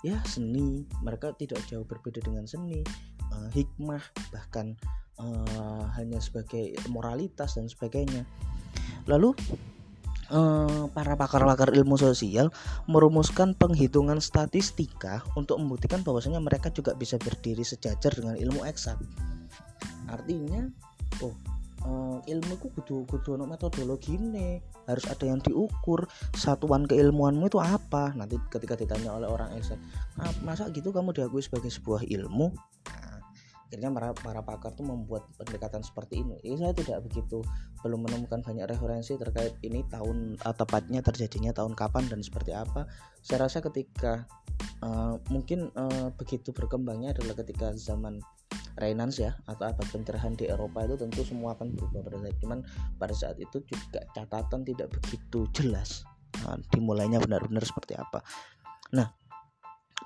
ya 0.08 0.20
seni. 0.24 0.88
Mereka 1.03 1.36
tidak 1.36 1.60
jauh 1.67 1.84
berbeda 1.84 2.24
dengan 2.24 2.48
seni, 2.48 2.79
uh, 3.34 3.50
hikmah, 3.51 4.03
bahkan 4.32 4.79
uh, 5.20 5.84
hanya 6.00 6.20
sebagai 6.24 6.75
moralitas 6.88 7.60
dan 7.60 7.67
sebagainya. 7.67 8.24
lalu 9.08 9.32
eh, 10.32 10.84
para 10.92 11.14
pakar-pakar 11.16 11.76
ilmu 11.76 11.96
sosial 12.00 12.52
merumuskan 12.86 13.54
penghitungan 13.56 14.20
statistika 14.24 15.24
untuk 15.36 15.60
membuktikan 15.60 16.02
bahwasanya 16.02 16.40
mereka 16.44 16.72
juga 16.72 16.96
bisa 16.96 17.16
berdiri 17.20 17.64
sejajar 17.64 18.12
dengan 18.16 18.36
ilmu 18.36 18.64
eksak. 18.68 18.98
Artinya 20.08 20.68
oh 21.24 21.36
uh, 21.88 22.18
ilmu 22.24 22.54
ku 22.60 22.68
kudu 22.74 23.08
kudu 23.08 23.40
ono 23.40 23.46
metodologi 23.48 24.16
ini 24.20 24.60
harus 24.88 25.06
ada 25.08 25.28
yang 25.28 25.40
diukur 25.44 26.08
satuan 26.36 26.88
keilmuanmu 26.88 27.48
itu 27.52 27.60
apa. 27.60 28.16
Nanti 28.16 28.40
ketika 28.52 28.80
ditanya 28.80 29.16
oleh 29.16 29.28
orang 29.28 29.52
eksak 29.56 29.80
ah, 30.20 30.32
masa 30.44 30.72
gitu 30.72 30.92
kamu 30.92 31.16
diakui 31.16 31.44
sebagai 31.44 31.72
sebuah 31.72 32.08
ilmu 32.08 32.56
akhirnya 33.68 33.92
para, 33.92 34.10
para 34.16 34.42
pakar 34.48 34.72
tuh 34.80 34.88
membuat 34.88 35.28
pendekatan 35.36 35.84
seperti 35.84 36.24
ini. 36.24 36.40
Ini 36.40 36.56
saya 36.56 36.72
tidak 36.72 37.04
begitu 37.04 37.44
belum 37.84 38.08
menemukan 38.08 38.40
banyak 38.40 38.64
referensi 38.64 39.20
terkait 39.20 39.60
ini 39.60 39.84
tahun 39.92 40.40
uh, 40.40 40.56
tepatnya 40.56 41.04
terjadinya 41.04 41.52
tahun 41.52 41.76
kapan 41.76 42.08
dan 42.08 42.24
seperti 42.24 42.56
apa. 42.56 42.88
Saya 43.20 43.44
rasa 43.44 43.60
ketika 43.60 44.24
uh, 44.80 45.20
mungkin 45.28 45.68
uh, 45.76 46.16
begitu 46.16 46.56
berkembangnya 46.56 47.12
adalah 47.12 47.36
ketika 47.44 47.76
zaman 47.76 48.24
Renaissance 48.78 49.18
ya 49.20 49.34
atau 49.50 49.68
abad 49.68 49.88
pencerahan 49.90 50.38
di 50.38 50.48
Eropa 50.48 50.86
itu 50.86 50.96
tentu 50.96 51.26
semua 51.26 51.58
akan 51.58 51.74
berubah 51.74 52.08
pada 52.08 52.18
saat 52.24 52.38
cuman 52.40 52.60
pada 53.02 53.16
saat 53.18 53.38
itu 53.42 53.58
juga 53.66 54.06
catatan 54.14 54.62
tidak 54.64 54.94
begitu 54.94 55.50
jelas 55.50 56.06
nah, 56.46 56.62
dimulainya 56.70 57.18
benar-benar 57.18 57.66
seperti 57.66 57.98
apa. 57.98 58.22
Nah 58.94 59.10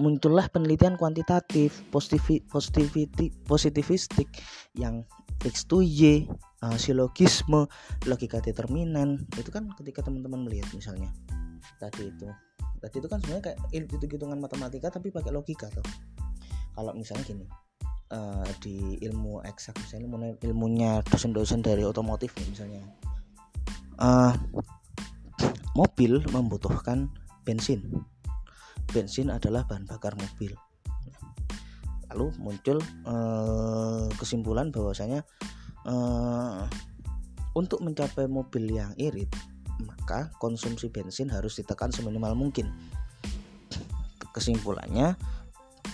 muncullah 0.02 0.50
penelitian 0.50 0.98
kuantitatif 0.98 1.86
positivity 1.94 3.30
positivistik 3.46 4.28
yang 4.74 5.06
X 5.46 5.70
to 5.70 5.86
Y 5.86 6.26
uh, 6.66 6.78
silogisme 6.82 7.70
logika 8.10 8.42
determinan. 8.42 9.22
Itu 9.38 9.54
kan 9.54 9.70
ketika 9.78 10.02
teman-teman 10.02 10.50
melihat 10.50 10.74
misalnya. 10.74 11.14
Tadi 11.78 12.10
itu. 12.10 12.26
Tadi 12.82 12.96
itu 12.98 13.06
kan 13.06 13.22
sebenarnya 13.22 13.54
kayak 13.54 13.60
hitung-hitungan 13.70 14.42
matematika 14.42 14.90
tapi 14.90 15.14
pakai 15.14 15.30
logika 15.30 15.70
tuh 15.70 15.86
kalau 16.76 16.92
misalnya 16.96 17.24
gini 17.28 17.46
uh, 18.16 18.48
di 18.64 19.00
ilmu 19.04 19.44
eksak 19.44 19.76
misalnya 19.80 20.36
ilmunya 20.44 21.04
dosen-dosen 21.08 21.62
dari 21.64 21.84
otomotif 21.84 22.32
misalnya 22.48 22.84
uh, 24.00 24.34
mobil 25.76 26.24
membutuhkan 26.32 27.12
bensin 27.44 28.06
bensin 28.92 29.32
adalah 29.32 29.66
bahan 29.66 29.88
bakar 29.88 30.14
mobil. 30.20 30.54
Lalu 32.12 32.28
muncul 32.44 32.78
uh, 33.08 34.12
kesimpulan 34.20 34.70
bahwasanya 34.70 35.24
uh, 35.88 36.68
untuk 37.56 37.80
mencapai 37.84 38.28
mobil 38.28 38.68
yang 38.68 38.92
irit 39.00 39.32
maka 39.82 40.30
konsumsi 40.38 40.94
bensin 40.94 41.32
harus 41.34 41.58
ditekan 41.58 41.90
seminimal 41.90 42.38
mungkin. 42.38 42.70
Kesimpulannya 44.32 45.18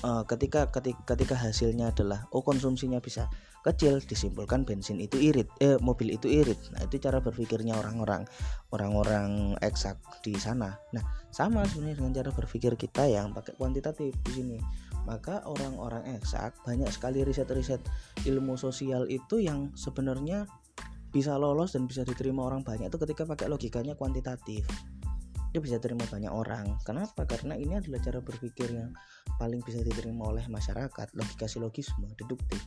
uh, 0.04 0.24
ketika, 0.28 0.70
ketika 0.70 1.02
ketika 1.08 1.36
hasilnya 1.38 1.90
adalah 1.96 2.28
oh 2.36 2.44
konsumsinya 2.44 3.02
bisa 3.02 3.32
kecil 3.66 4.00
disimpulkan 4.00 4.64
bensin 4.64 5.02
itu 5.02 5.20
irit 5.20 5.50
eh 5.60 5.76
mobil 5.82 6.16
itu 6.16 6.30
irit. 6.30 6.58
Nah 6.72 6.86
itu 6.86 7.02
cara 7.02 7.20
berpikirnya 7.20 7.76
orang-orang 7.76 8.24
orang-orang 8.72 9.58
eksak 9.60 10.00
di 10.24 10.38
sana. 10.38 10.78
Nah 10.96 11.04
sama 11.34 11.68
sebenarnya 11.68 12.00
dengan 12.00 12.14
cara 12.16 12.30
berpikir 12.32 12.80
kita 12.80 13.10
yang 13.10 13.36
pakai 13.36 13.58
kuantitatif 13.60 14.16
di 14.24 14.32
sini. 14.32 14.60
Maka 15.08 15.44
orang-orang 15.48 16.04
eksak 16.20 16.56
banyak 16.68 16.92
sekali 16.92 17.24
riset-riset 17.24 17.80
ilmu 18.28 18.60
sosial 18.60 19.08
itu 19.08 19.40
yang 19.40 19.72
sebenarnya 19.76 20.48
bisa 21.12 21.40
lolos 21.40 21.74
dan 21.74 21.88
bisa 21.88 22.04
diterima 22.04 22.44
orang 22.44 22.62
banyak 22.68 22.92
itu 22.92 23.00
ketika 23.00 23.24
pakai 23.24 23.48
logikanya 23.48 23.96
kuantitatif. 23.96 24.68
Dia 25.56 25.64
bisa 25.64 25.80
terima 25.80 26.04
banyak 26.06 26.30
orang. 26.30 26.76
Kenapa? 26.84 27.24
Karena 27.24 27.56
ini 27.56 27.80
adalah 27.80 28.04
cara 28.04 28.20
berpikir 28.20 28.68
yang 28.68 28.92
paling 29.40 29.64
bisa 29.64 29.80
diterima 29.80 30.28
oleh 30.28 30.44
masyarakat. 30.52 31.08
Logika 31.16 31.48
silogisme 31.48 32.12
deduktif 32.20 32.60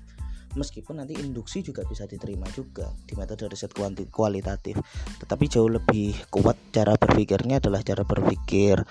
meskipun 0.54 1.02
nanti 1.02 1.18
induksi 1.18 1.62
juga 1.62 1.86
bisa 1.86 2.06
diterima 2.06 2.46
juga 2.50 2.90
di 3.06 3.14
metode 3.14 3.50
riset 3.50 3.70
kualitatif. 4.10 4.78
Tetapi 5.22 5.44
jauh 5.46 5.70
lebih 5.70 6.14
kuat 6.30 6.58
cara 6.74 6.94
berpikirnya 6.96 7.62
adalah 7.62 7.82
cara 7.82 8.02
berpikir 8.02 8.82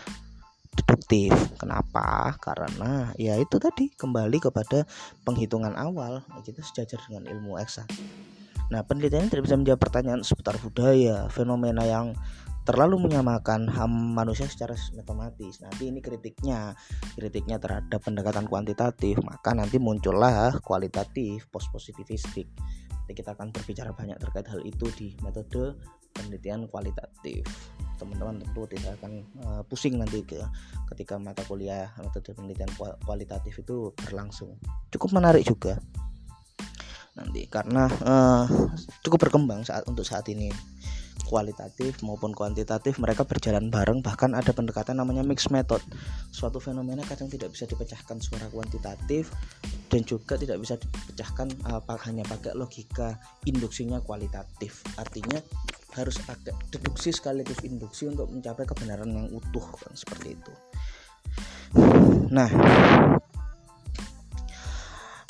deduktif. 0.76 1.34
Kenapa? 1.60 2.36
Karena 2.40 3.12
ya 3.20 3.36
itu 3.36 3.60
tadi 3.60 3.92
kembali 3.92 4.38
kepada 4.40 4.88
penghitungan 5.28 5.76
awal 5.76 6.24
kita 6.46 6.64
sejajar 6.64 7.02
dengan 7.08 7.28
ilmu 7.28 7.60
eksak 7.60 7.90
Nah, 8.70 8.86
penelitian 8.86 9.34
tidak 9.34 9.50
bisa 9.50 9.58
menjawab 9.58 9.82
pertanyaan 9.82 10.22
seputar 10.22 10.62
budaya, 10.62 11.26
fenomena 11.34 11.82
yang 11.90 12.14
terlalu 12.70 13.10
menyamakan 13.10 13.66
ham 13.66 13.90
manusia 13.90 14.46
secara 14.46 14.78
matematis. 14.94 15.58
Nanti 15.66 15.90
ini 15.90 16.06
kritiknya, 16.06 16.78
kritiknya 17.18 17.58
terhadap 17.58 17.98
pendekatan 18.06 18.46
kuantitatif, 18.46 19.18
maka 19.26 19.58
nanti 19.58 19.82
muncullah 19.82 20.54
kualitatif, 20.62 21.50
post 21.50 21.74
positivistik. 21.74 22.46
Jadi 23.10 23.14
kita 23.18 23.34
akan 23.34 23.50
berbicara 23.50 23.90
banyak 23.90 24.22
terkait 24.22 24.46
hal 24.54 24.62
itu 24.62 24.86
di 24.94 25.18
metode 25.26 25.82
penelitian 26.14 26.70
kualitatif. 26.70 27.42
Teman-teman 27.98 28.46
tentu 28.46 28.70
tidak 28.70 29.02
akan 29.02 29.26
uh, 29.42 29.62
pusing 29.66 29.98
nanti 29.98 30.22
ke 30.22 30.38
ketika 30.94 31.18
mata 31.18 31.42
kuliah 31.50 31.90
metode 31.98 32.38
penelitian 32.38 32.70
kualitatif 33.02 33.66
itu 33.66 33.98
berlangsung. 33.98 34.62
Cukup 34.94 35.18
menarik 35.18 35.42
juga 35.42 35.82
nanti 37.18 37.50
karena 37.50 37.90
uh, 38.06 38.46
cukup 39.02 39.28
berkembang 39.28 39.66
saat 39.66 39.84
untuk 39.90 40.06
saat 40.06 40.24
ini 40.32 40.54
kualitatif 41.26 42.00
maupun 42.06 42.32
kuantitatif 42.32 43.02
mereka 43.02 43.26
berjalan 43.26 43.68
bareng. 43.68 44.00
Bahkan 44.06 44.38
ada 44.38 44.52
pendekatan 44.56 45.00
namanya 45.00 45.26
mix 45.26 45.52
method. 45.52 45.82
Suatu 46.32 46.62
fenomena 46.64 47.04
kadang 47.04 47.28
tidak 47.28 47.52
bisa 47.52 47.68
dipecahkan 47.68 48.22
secara 48.24 48.48
kuantitatif 48.48 49.34
dan 49.90 50.06
juga 50.06 50.38
tidak 50.38 50.62
bisa 50.62 50.78
dipecahkan 50.78 51.50
apa 51.66 51.94
uh, 51.98 52.00
hanya 52.08 52.24
pakai 52.24 52.54
logika 52.54 53.18
induksinya 53.50 54.00
kualitatif. 54.00 54.86
Artinya 54.96 55.42
harus 55.98 56.22
ada 56.30 56.54
deduksi 56.70 57.10
sekaligus 57.10 57.60
induksi 57.66 58.06
untuk 58.06 58.30
mencapai 58.30 58.64
kebenaran 58.64 59.10
yang 59.10 59.28
utuh 59.34 59.66
kan 59.76 59.92
seperti 59.98 60.38
itu. 60.38 60.54
Nah 62.30 62.50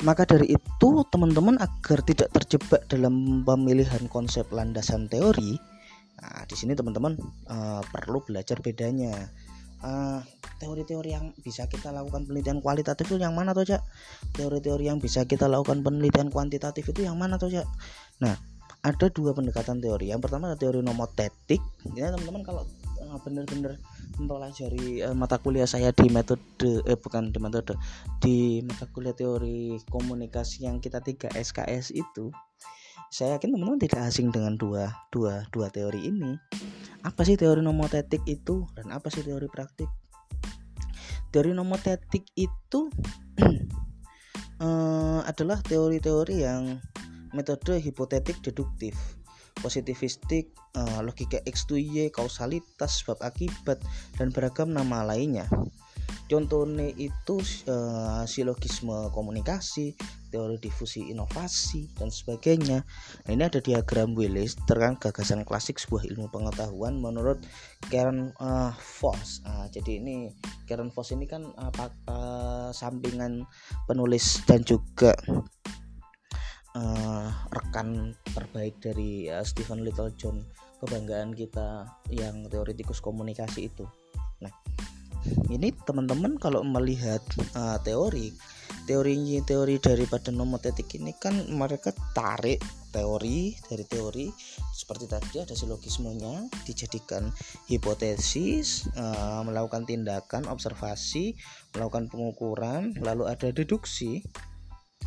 maka 0.00 0.24
dari 0.24 0.48
itu 0.48 0.88
teman-teman 1.12 1.60
agar 1.60 2.00
tidak 2.00 2.32
terjebak 2.32 2.88
dalam 2.88 3.44
pemilihan 3.44 4.08
konsep 4.08 4.48
landasan 4.48 5.04
teori 5.12 5.60
Nah, 6.20 6.44
di 6.44 6.56
sini 6.56 6.76
teman-teman 6.76 7.16
uh, 7.48 7.80
perlu 7.88 8.20
belajar 8.20 8.60
bedanya. 8.60 9.12
eh, 9.80 10.20
teori-teori 10.60 11.08
yang 11.16 11.32
bisa 11.40 11.64
kita 11.64 11.88
lakukan 11.88 12.28
penelitian 12.28 12.60
kualitatif 12.60 13.08
itu 13.08 13.16
yang 13.16 13.32
mana 13.32 13.56
tuh 13.56 13.64
cak? 13.64 13.80
Teori-teori 14.36 14.92
yang 14.92 15.00
bisa 15.00 15.24
kita 15.24 15.48
lakukan 15.48 15.80
penelitian 15.80 16.28
kuantitatif 16.28 16.92
itu 16.92 17.08
yang 17.08 17.16
mana 17.16 17.40
tuh 17.40 17.48
cak? 17.48 17.64
Nah 18.20 18.36
ada 18.84 19.06
dua 19.08 19.32
pendekatan 19.32 19.80
teori. 19.80 20.12
Yang 20.12 20.28
pertama 20.28 20.52
adalah 20.52 20.60
teori 20.60 20.84
nomotetik. 20.84 21.64
Ya 21.96 22.12
teman-teman 22.12 22.44
kalau 22.44 22.68
uh, 23.00 23.18
benar-benar 23.24 23.80
mempelajari 24.20 25.00
uh, 25.00 25.16
mata 25.16 25.40
kuliah 25.40 25.64
saya 25.64 25.96
di 25.96 26.12
metode 26.12 26.84
eh 26.84 27.00
bukan 27.00 27.32
di 27.32 27.38
metode 27.40 27.72
di 28.20 28.60
mata 28.60 28.84
kuliah 28.92 29.16
teori 29.16 29.80
komunikasi 29.88 30.68
yang 30.68 30.76
kita 30.84 31.00
tiga 31.00 31.32
SKS 31.32 31.96
itu 31.96 32.28
saya 33.10 33.34
yakin 33.36 33.58
teman-teman 33.58 33.82
tidak 33.82 34.06
asing 34.06 34.30
dengan 34.30 34.54
dua 34.54 34.94
dua 35.10 35.42
dua 35.50 35.66
teori 35.66 36.06
ini. 36.06 36.38
Apa 37.02 37.26
sih 37.26 37.34
teori 37.34 37.58
nomotetik 37.58 38.22
itu? 38.30 38.70
Dan 38.78 38.94
apa 38.94 39.10
sih 39.10 39.26
teori 39.26 39.50
praktik? 39.50 39.90
Teori 41.34 41.50
nomotetik 41.50 42.22
itu 42.38 42.86
uh, 44.62 45.20
adalah 45.30 45.58
teori-teori 45.58 46.46
yang 46.46 46.78
metode 47.34 47.82
hipotetik 47.82 48.38
deduktif. 48.46 48.94
Positivistik 49.58 50.54
uh, 50.78 51.02
logika 51.02 51.42
X 51.42 51.66
to 51.66 51.74
Y 51.74 52.14
kausalitas 52.14 53.02
sebab 53.02 53.18
akibat 53.26 53.82
dan 54.16 54.30
beragam 54.30 54.70
nama 54.70 55.02
lainnya 55.02 55.50
contohnya 56.30 56.94
itu 56.94 57.42
uh, 57.66 58.22
silogisme 58.22 59.10
komunikasi 59.10 59.98
teori 60.30 60.62
difusi 60.62 61.10
inovasi 61.10 61.90
dan 61.98 62.08
sebagainya. 62.08 62.86
Nah, 63.26 63.30
ini 63.34 63.42
ada 63.42 63.58
diagram 63.58 64.14
Willis 64.14 64.54
terkait 64.64 65.02
gagasan 65.02 65.42
klasik 65.42 65.82
sebuah 65.82 66.06
ilmu 66.06 66.30
pengetahuan 66.30 67.02
menurut 67.02 67.42
Karen 67.90 68.30
uh, 68.38 68.70
Voss. 69.02 69.42
Uh, 69.42 69.66
jadi 69.74 69.98
ini 69.98 70.30
Karen 70.70 70.94
Voss 70.94 71.10
ini 71.10 71.26
kan 71.26 71.50
uh, 71.58 71.72
uh, 72.06 72.70
sampingan 72.70 73.42
penulis 73.90 74.38
dan 74.46 74.62
juga 74.62 75.18
uh, 76.78 77.26
rekan 77.50 78.14
terbaik 78.30 78.78
dari 78.78 79.26
uh, 79.26 79.42
Stephen 79.42 79.82
Littlejohn 79.82 80.46
kebanggaan 80.78 81.34
kita 81.34 81.90
yang 82.14 82.46
teoritikus 82.46 83.02
komunikasi 83.02 83.66
itu. 83.66 83.84
Nah 84.40 84.54
ini 85.52 85.74
teman-teman 85.84 86.40
kalau 86.40 86.64
melihat 86.64 87.20
uh, 87.56 87.76
teori 87.82 88.32
teori-teori 88.86 89.78
daripada 89.78 90.34
nomotetik 90.34 90.98
ini 90.98 91.14
kan 91.14 91.34
mereka 91.50 91.94
tarik 92.14 92.58
teori 92.90 93.54
dari 93.70 93.84
teori. 93.86 94.26
Seperti 94.74 95.06
tadi 95.06 95.36
ada 95.38 95.54
silogismenya 95.54 96.50
dijadikan 96.66 97.30
hipotesis 97.70 98.90
uh, 98.98 99.46
melakukan 99.46 99.86
tindakan 99.86 100.50
observasi 100.50 101.38
melakukan 101.76 102.10
pengukuran 102.10 102.96
lalu 102.98 103.30
ada 103.30 103.54
deduksi. 103.54 104.26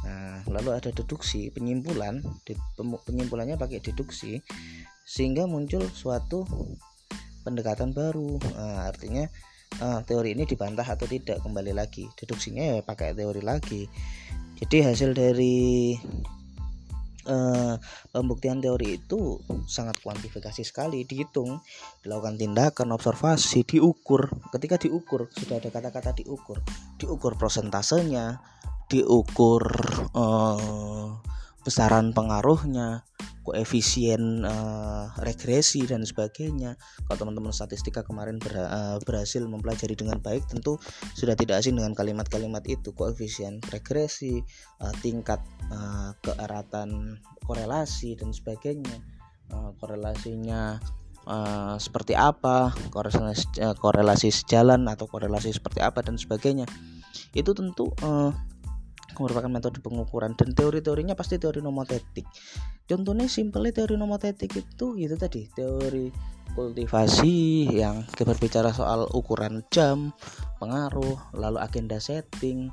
Nah 0.03 0.43
lalu 0.47 0.75
ada 0.75 0.91
deduksi 0.95 1.51
penyimpulan 1.51 2.23
penyimpulannya 3.03 3.59
pakai 3.59 3.83
deduksi 3.83 4.39
sehingga 5.03 5.43
muncul 5.43 5.83
suatu 5.91 6.47
pendekatan 7.43 7.91
baru. 7.91 8.39
Nah, 8.55 8.87
artinya 8.87 9.27
uh, 9.79 10.01
teori 10.05 10.37
ini 10.37 10.43
dibantah 10.43 10.85
atau 10.85 11.07
tidak 11.07 11.41
kembali 11.41 11.73
lagi. 11.73 12.05
Deduksinya 12.13 12.77
ya 12.77 12.77
pakai 12.83 13.15
teori 13.17 13.41
lagi. 13.41 13.87
Jadi 14.59 14.77
hasil 14.85 15.17
dari 15.17 15.97
uh, 17.27 17.75
pembuktian 18.11 18.59
teori 18.59 19.01
itu 19.01 19.39
sangat 19.65 19.97
kuantifikasi 20.03 20.61
sekali. 20.61 21.07
Dihitung 21.07 21.63
dilakukan 22.03 22.37
tindakan 22.37 22.93
observasi 22.93 23.65
diukur. 23.65 24.29
Ketika 24.51 24.77
diukur 24.77 25.31
sudah 25.31 25.57
ada 25.57 25.69
kata-kata 25.71 26.13
diukur. 26.13 26.61
Diukur 26.99 27.35
prosentasenya 27.39 28.39
diukur 28.91 29.63
uh, 30.13 31.17
besaran 31.63 32.11
pengaruhnya 32.11 33.07
koefisien 33.43 34.47
uh, 34.47 35.11
regresi 35.19 35.83
dan 35.83 36.07
sebagainya. 36.07 36.79
Kalau 37.07 37.17
teman-teman 37.27 37.51
statistika 37.51 38.03
kemarin 38.03 38.39
ber, 38.39 38.55
uh, 38.55 38.97
berhasil 39.03 39.43
mempelajari 39.43 39.99
dengan 39.99 40.23
baik, 40.23 40.47
tentu 40.47 40.79
sudah 41.15 41.35
tidak 41.35 41.59
asing 41.59 41.75
dengan 41.75 41.91
kalimat-kalimat 41.91 42.63
itu, 42.71 42.95
koefisien 42.95 43.59
regresi, 43.71 44.39
uh, 44.79 44.93
tingkat 45.03 45.43
uh, 45.71 46.15
keeratan 46.23 47.19
korelasi 47.43 48.15
dan 48.15 48.31
sebagainya. 48.31 49.03
Uh, 49.51 49.75
korelasinya 49.75 50.79
uh, 51.27 51.75
seperti 51.75 52.15
apa, 52.15 52.71
korelasi, 52.95 53.59
uh, 53.59 53.75
korelasi 53.75 54.31
sejalan 54.31 54.87
atau 54.87 55.05
korelasi 55.11 55.51
seperti 55.51 55.83
apa 55.83 55.99
dan 55.99 56.15
sebagainya. 56.15 56.63
Itu 57.35 57.51
tentu 57.51 57.91
uh, 58.01 58.31
merupakan 59.19 59.51
metode 59.51 59.79
pengukuran. 59.83 60.33
Dan 60.33 60.55
teori-teorinya 60.57 61.13
pasti 61.13 61.37
teori 61.37 61.59
nomotetik. 61.59 62.25
Contohnya 62.83 63.29
simple 63.31 63.71
teori 63.71 63.95
nomotetik 63.95 64.51
itu 64.53 64.97
itu 64.99 65.15
tadi 65.15 65.47
teori 65.51 66.11
kultivasi 66.53 67.65
yang 67.71 68.05
berbicara 68.13 68.69
soal 68.75 69.09
ukuran 69.15 69.65
jam 69.73 70.13
pengaruh 70.61 71.17
lalu 71.33 71.57
agenda 71.57 71.97
setting 71.97 72.69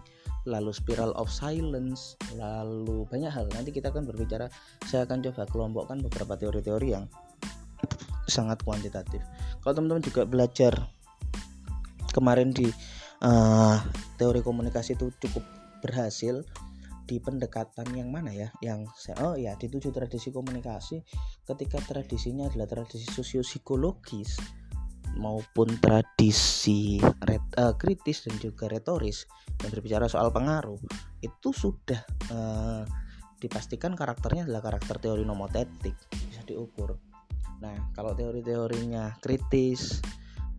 lalu 0.49 0.73
spiral 0.73 1.13
of 1.17 1.29
silence 1.29 2.17
lalu 2.35 3.05
banyak 3.09 3.29
hal. 3.29 3.47
Nanti 3.53 3.71
kita 3.71 3.93
akan 3.93 4.09
berbicara 4.09 4.49
saya 4.89 5.05
akan 5.05 5.21
coba 5.31 5.45
kelompokkan 5.49 6.01
beberapa 6.01 6.35
teori-teori 6.37 6.89
yang 6.91 7.05
sangat 8.31 8.63
kuantitatif. 8.63 9.21
Kalau 9.61 9.75
teman-teman 9.77 10.05
juga 10.05 10.23
belajar 10.25 10.73
kemarin 12.11 12.51
di 12.51 12.69
uh, 13.23 13.77
teori 14.17 14.41
komunikasi 14.41 14.97
itu 14.97 15.13
cukup 15.21 15.60
berhasil 15.81 16.45
di 17.09 17.19
pendekatan 17.19 17.91
yang 17.97 18.15
mana 18.15 18.31
ya? 18.31 18.49
Yang 18.63 18.87
oh 19.19 19.35
ya 19.35 19.59
di 19.59 19.67
tujuh 19.67 19.91
tradisi 19.91 20.31
komunikasi 20.31 21.03
ketika 21.49 21.83
tradisinya 21.83 22.47
adalah 22.47 22.71
tradisi 22.71 23.11
sosiopsikologis 23.11 24.39
maupun 25.19 25.67
tradisi 25.83 27.03
ret, 27.27 27.43
uh, 27.59 27.75
kritis 27.75 28.31
dan 28.31 28.39
juga 28.39 28.71
retoris 28.71 29.27
yang 29.59 29.75
berbicara 29.75 30.07
soal 30.07 30.31
pengaruh 30.31 30.79
itu 31.19 31.51
sudah 31.51 31.99
uh, 32.31 32.87
dipastikan 33.43 33.99
karakternya 33.99 34.47
adalah 34.47 34.71
karakter 34.71 35.03
teori 35.03 35.27
nomotetik 35.27 35.97
bisa 36.31 36.47
diukur. 36.47 37.01
Nah 37.59 37.91
kalau 37.97 38.15
teori-teorinya 38.15 39.19
kritis 39.19 39.99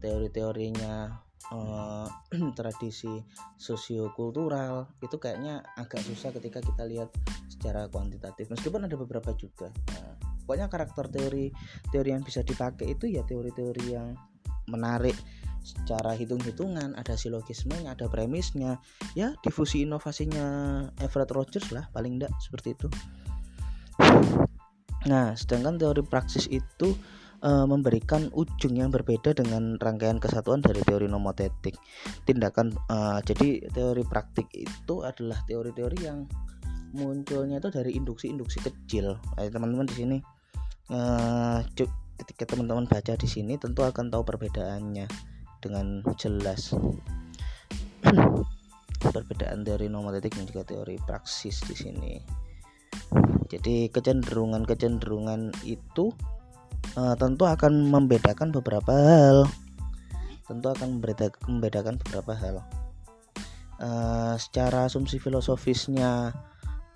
teori-teorinya 0.02 1.14
uh, 1.52 2.08
tradisi 2.58 3.22
sosiokultural 3.60 4.88
itu 5.04 5.16
kayaknya 5.20 5.62
agak 5.78 6.02
susah 6.02 6.32
ketika 6.36 6.64
kita 6.64 6.84
lihat 6.88 7.12
secara 7.52 7.86
kuantitatif. 7.92 8.50
Meskipun 8.50 8.88
ada 8.88 8.96
beberapa 8.96 9.36
juga. 9.36 9.70
Nah, 9.70 10.16
pokoknya 10.48 10.72
karakter 10.72 11.12
teori 11.12 11.52
teori 11.92 12.10
yang 12.16 12.24
bisa 12.26 12.42
dipakai 12.42 12.96
itu 12.96 13.06
ya 13.12 13.22
teori-teori 13.28 13.86
yang 13.92 14.16
menarik 14.72 15.16
secara 15.62 16.18
hitung-hitungan. 16.18 16.98
Ada 16.98 17.20
silogismenya 17.20 17.94
ada 17.94 18.10
premisnya 18.10 18.82
ya 19.14 19.36
difusi 19.46 19.86
inovasinya 19.86 20.48
Everett 21.04 21.30
Rogers 21.36 21.70
lah 21.76 21.86
paling 21.94 22.18
enggak 22.18 22.34
seperti 22.42 22.74
itu. 22.74 22.88
Nah 25.06 25.34
sedangkan 25.38 25.78
teori 25.78 26.02
praksis 26.06 26.50
itu 26.50 26.98
uh, 27.42 27.66
memberikan 27.66 28.30
ujung 28.34 28.78
yang 28.78 28.90
berbeda 28.94 29.34
dengan 29.36 29.78
rangkaian 29.78 30.22
kesatuan 30.22 30.62
dari 30.62 30.82
teori 30.86 31.10
nomotetik. 31.10 31.76
Tindakan 32.26 32.74
uh, 32.90 33.20
jadi 33.26 33.66
teori 33.74 34.06
praktik 34.06 34.48
itu 34.54 35.06
adalah 35.06 35.42
teori-teori 35.46 36.00
yang 36.02 36.26
munculnya 36.92 37.60
itu 37.64 37.70
dari 37.72 37.96
induksi-induksi 37.96 38.60
kecil. 38.64 39.16
teman-teman 39.38 39.88
di 39.88 39.96
sini 39.96 40.18
uh, 40.92 41.64
ketika 42.22 42.54
teman-teman 42.54 42.86
baca 42.86 43.18
di 43.18 43.28
sini 43.28 43.58
tentu 43.58 43.82
akan 43.82 44.14
tahu 44.14 44.24
perbedaannya 44.24 45.08
dengan 45.64 46.06
jelas. 46.18 46.74
Perbedaan 49.02 49.66
teori 49.66 49.90
nomotetik 49.90 50.38
dan 50.38 50.46
juga 50.46 50.62
teori 50.62 51.02
praksis 51.02 51.66
di 51.66 51.74
sini. 51.74 52.14
Jadi 53.50 53.90
kecenderungan-kecenderungan 53.90 55.52
itu 55.66 56.14
uh, 56.98 57.16
tentu 57.16 57.44
akan 57.48 57.90
membedakan 57.90 58.52
beberapa 58.52 58.92
hal. 58.92 59.38
Tentu 60.46 60.68
akan 60.72 61.00
membedakan 61.48 61.96
beberapa 62.02 62.34
hal. 62.36 62.56
Uh, 63.82 64.38
secara 64.38 64.86
asumsi 64.86 65.18
filosofisnya 65.18 66.36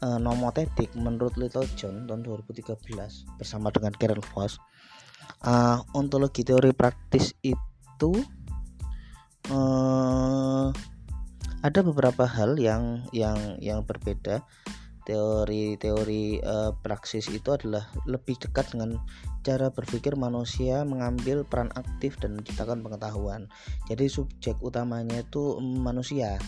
uh, 0.05 0.19
nomotetik 0.21 0.93
menurut 0.93 1.33
Little 1.39 1.65
John 1.73 2.05
tahun 2.05 2.21
2013 2.21 2.77
bersama 3.41 3.73
dengan 3.73 3.93
Karen 3.97 4.21
Foss 4.21 4.61
uh, 5.45 5.81
ontologi 5.97 6.45
teori 6.45 6.73
praktis 6.73 7.33
itu 7.41 8.11
uh, 9.49 10.69
ada 11.65 11.79
beberapa 11.81 12.29
hal 12.29 12.61
yang 12.61 13.05
yang 13.09 13.57
yang 13.57 13.81
berbeda 13.81 14.45
teori-teori 15.05 16.41
uh, 16.41 16.73
praksis 16.81 17.29
itu 17.29 17.53
adalah 17.53 17.85
lebih 18.09 18.35
dekat 18.41 18.73
dengan 18.73 18.97
cara 19.45 19.69
berpikir 19.69 20.17
manusia 20.17 20.81
mengambil 20.81 21.45
peran 21.45 21.69
aktif 21.77 22.17
dan 22.17 22.33
menciptakan 22.33 22.81
pengetahuan. 22.81 23.45
Jadi 23.85 24.09
subjek 24.09 24.57
utamanya 24.65 25.21
itu 25.21 25.61
manusia. 25.61 26.41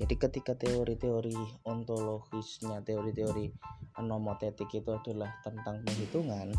Jadi 0.00 0.16
ketika 0.16 0.56
teori-teori 0.56 1.36
ontologisnya, 1.68 2.80
teori-teori 2.80 3.52
nomotetik 4.00 4.72
itu 4.72 4.96
adalah 4.96 5.28
tentang 5.44 5.84
penghitungan, 5.84 6.56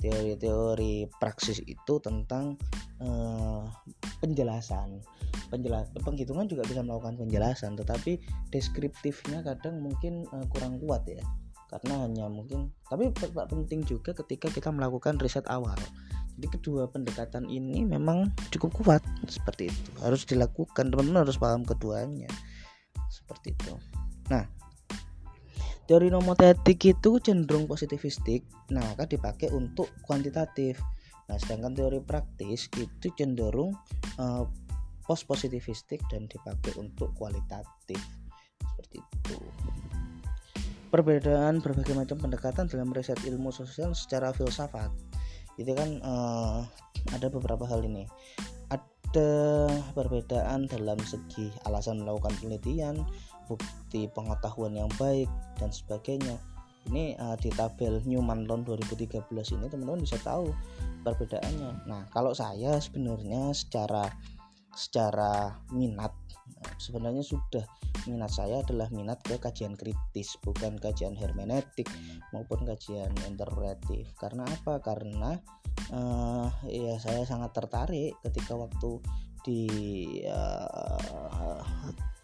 teori-teori 0.00 1.08
praksis 1.20 1.62
itu 1.64 2.00
tentang 2.02 2.58
uh, 3.02 3.64
penjelasan. 4.18 5.00
Penjelas 5.52 5.90
penghitungan 6.02 6.50
juga 6.50 6.66
bisa 6.66 6.82
melakukan 6.82 7.20
penjelasan 7.20 7.78
tetapi 7.78 8.18
deskriptifnya 8.50 9.44
kadang 9.44 9.84
mungkin 9.84 10.26
uh, 10.34 10.44
kurang 10.50 10.80
kuat 10.82 11.04
ya. 11.06 11.22
Karena 11.70 12.06
hanya 12.06 12.30
mungkin 12.30 12.70
tapi 12.86 13.10
penting 13.50 13.82
juga 13.84 14.14
ketika 14.14 14.50
kita 14.50 14.70
melakukan 14.70 15.18
riset 15.18 15.44
awal. 15.50 15.76
Jadi 16.34 16.58
kedua 16.58 16.90
pendekatan 16.90 17.46
ini 17.46 17.86
memang 17.86 18.34
cukup 18.50 18.74
kuat 18.82 19.02
seperti 19.30 19.70
itu. 19.70 19.90
Harus 20.02 20.26
dilakukan 20.26 20.90
teman-teman 20.90 21.22
harus 21.22 21.38
paham 21.38 21.62
keduanya. 21.62 22.26
Seperti 23.06 23.54
itu. 23.54 23.74
Nah 24.30 24.42
teori 25.84 26.08
nomotetik 26.08 26.80
itu 26.96 27.20
cenderung 27.20 27.68
positivistik. 27.68 28.44
Nah 28.72 28.96
akan 28.96 29.06
dipakai 29.08 29.52
untuk 29.52 29.92
kuantitatif. 30.04 30.80
Nah 31.28 31.36
sedangkan 31.40 31.76
teori 31.76 32.00
praktis 32.00 32.68
itu 32.76 33.12
cenderung 33.16 33.76
uh, 34.20 34.44
post 35.04 35.28
positivistik 35.28 36.00
dan 36.08 36.24
dipakai 36.28 36.72
untuk 36.80 37.12
kualitatif. 37.16 38.00
Seperti 38.60 38.98
itu. 39.00 39.38
Perbedaan 40.88 41.58
berbagai 41.58 41.92
macam 41.92 42.16
pendekatan 42.22 42.70
dalam 42.70 42.94
riset 42.94 43.18
ilmu 43.26 43.50
sosial 43.50 43.92
secara 43.92 44.30
filsafat. 44.30 44.88
Itu 45.60 45.74
kan 45.74 46.00
uh, 46.00 46.64
ada 47.12 47.28
beberapa 47.28 47.66
hal 47.66 47.84
ini. 47.84 48.06
Ada 48.70 49.70
perbedaan 49.94 50.66
dalam 50.70 50.98
segi 51.02 51.50
alasan 51.66 52.02
melakukan 52.02 52.34
penelitian 52.38 53.02
bukti 53.46 54.06
pengetahuan 54.10 54.74
yang 54.74 54.90
baik 55.00 55.28
dan 55.60 55.70
sebagainya. 55.70 56.36
Ini 56.84 57.16
uh, 57.16 57.36
di 57.40 57.48
tabel 57.48 58.04
Newman 58.04 58.44
tahun 58.44 58.68
2013 58.68 59.24
ini 59.56 59.66
teman-teman 59.72 60.04
bisa 60.04 60.20
tahu 60.20 60.52
perbedaannya. 61.00 61.88
Nah 61.88 62.04
kalau 62.12 62.36
saya 62.36 62.76
sebenarnya 62.76 63.56
secara 63.56 64.04
secara 64.74 65.54
minat 65.72 66.12
sebenarnya 66.76 67.22
sudah 67.22 67.64
minat 68.04 68.28
saya 68.28 68.60
adalah 68.60 68.90
minat 68.92 69.22
ke 69.24 69.40
kajian 69.40 69.78
kritis 69.78 70.36
bukan 70.44 70.76
kajian 70.76 71.16
hermeneutik 71.16 71.88
maupun 72.36 72.68
kajian 72.68 73.12
interpretif. 73.24 74.12
Karena 74.20 74.44
apa? 74.44 74.82
Karena 74.84 75.40
uh, 75.94 76.48
ya 76.68 77.00
saya 77.00 77.24
sangat 77.24 77.56
tertarik 77.56 78.12
ketika 78.28 78.58
waktu 78.58 79.00
di 79.44 79.68
uh, 80.24 81.60
eh, 81.60 81.62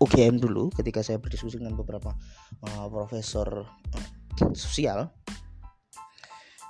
UGM 0.00 0.40
dulu 0.40 0.72
ketika 0.72 1.04
saya 1.04 1.20
berdiskusi 1.20 1.60
dengan 1.60 1.76
beberapa 1.76 2.16
uh, 2.64 2.86
profesor 2.88 3.68
uh, 3.68 4.52
sosial. 4.56 5.12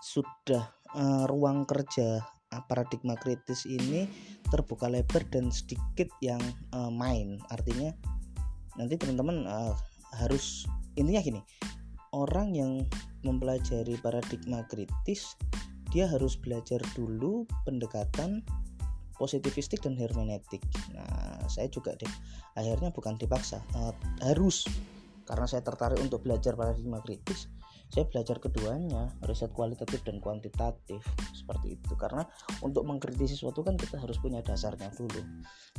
Sudah 0.02 0.74
uh, 0.98 1.24
ruang 1.30 1.64
kerja 1.64 2.26
paradigma 2.66 3.14
kritis 3.14 3.62
ini 3.62 4.10
terbuka 4.50 4.90
lebar 4.90 5.22
dan 5.30 5.54
sedikit 5.54 6.10
yang 6.18 6.42
uh, 6.74 6.90
main. 6.90 7.38
Artinya 7.54 7.94
nanti 8.74 8.98
teman-teman 8.98 9.46
uh, 9.46 9.72
harus 10.18 10.66
intinya 10.98 11.22
gini 11.22 11.40
orang 12.10 12.54
yang 12.54 12.72
mempelajari 13.22 13.94
paradigma 14.02 14.66
kritis 14.66 15.38
dia 15.90 16.06
harus 16.06 16.38
belajar 16.38 16.78
dulu 16.94 17.46
pendekatan 17.66 18.42
positivistik 19.20 19.84
dan 19.84 20.00
hermeneutik 20.00 20.64
nah 20.96 21.44
saya 21.52 21.68
juga 21.68 21.92
deh 22.00 22.08
akhirnya 22.56 22.88
bukan 22.94 23.20
dipaksa 23.20 23.60
uh, 23.76 23.92
harus. 24.24 24.64
Karena 25.30 25.46
saya 25.46 25.62
tertarik 25.62 26.02
untuk 26.02 26.26
belajar 26.26 26.58
paradigma 26.58 26.98
kritis 27.06 27.46
saya 27.90 28.06
belajar 28.06 28.38
keduanya 28.38 29.10
riset 29.26 29.50
kualitatif 29.50 30.06
dan 30.06 30.22
kuantitatif 30.22 31.02
seperti 31.34 31.74
itu. 31.74 31.92
Karena 31.98 32.22
untuk 32.62 32.86
mengkritisi 32.86 33.34
sesuatu 33.34 33.66
kan 33.66 33.74
kita 33.74 33.98
harus 33.98 34.14
punya 34.22 34.38
dasarnya 34.46 34.94
dulu. 34.94 35.18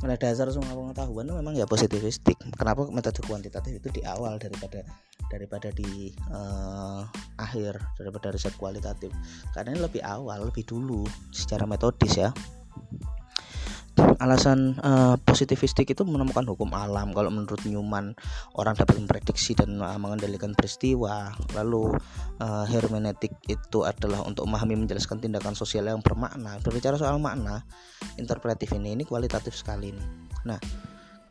Nah 0.04 0.16
dasar 0.20 0.52
semua 0.52 0.76
pengetahuan 0.76 1.24
itu 1.32 1.34
memang 1.40 1.56
ya 1.56 1.64
positivistik. 1.64 2.36
Kenapa 2.52 2.84
metode 2.92 3.24
kuantitatif 3.24 3.80
itu 3.80 3.88
di 3.88 4.04
awal 4.04 4.36
daripada 4.36 4.84
daripada 5.32 5.72
di 5.72 6.12
uh, 6.28 7.08
akhir 7.40 7.80
daripada 7.96 8.28
riset 8.28 8.52
kualitatif? 8.60 9.08
Karena 9.56 9.72
ini 9.72 9.80
lebih 9.80 10.04
awal 10.04 10.52
lebih 10.52 10.68
dulu 10.68 11.08
secara 11.32 11.64
metodis 11.64 12.20
ya 12.20 12.28
alasan 13.96 14.78
uh, 14.80 15.18
positivistik 15.20 15.92
itu 15.92 16.02
menemukan 16.06 16.46
hukum 16.46 16.72
alam. 16.72 17.12
Kalau 17.12 17.28
menurut 17.28 17.60
Newman 17.68 18.16
orang 18.56 18.74
dapat 18.78 18.96
memprediksi 18.96 19.52
dan 19.52 19.76
uh, 19.82 19.98
mengendalikan 20.00 20.56
peristiwa. 20.56 21.34
Lalu 21.52 21.96
uh, 22.40 22.64
hermeneutik 22.68 23.36
itu 23.50 23.84
adalah 23.84 24.24
untuk 24.24 24.48
memahami 24.48 24.78
menjelaskan 24.80 25.20
tindakan 25.20 25.52
sosial 25.52 25.90
yang 25.90 26.00
bermakna. 26.00 26.56
Berbicara 26.62 26.96
soal 26.96 27.20
makna 27.20 27.66
interpretatif 28.16 28.72
ini 28.76 28.96
ini 28.96 29.04
kualitatif 29.04 29.52
sekali 29.52 29.92
nih. 29.92 30.08
Nah 30.48 30.58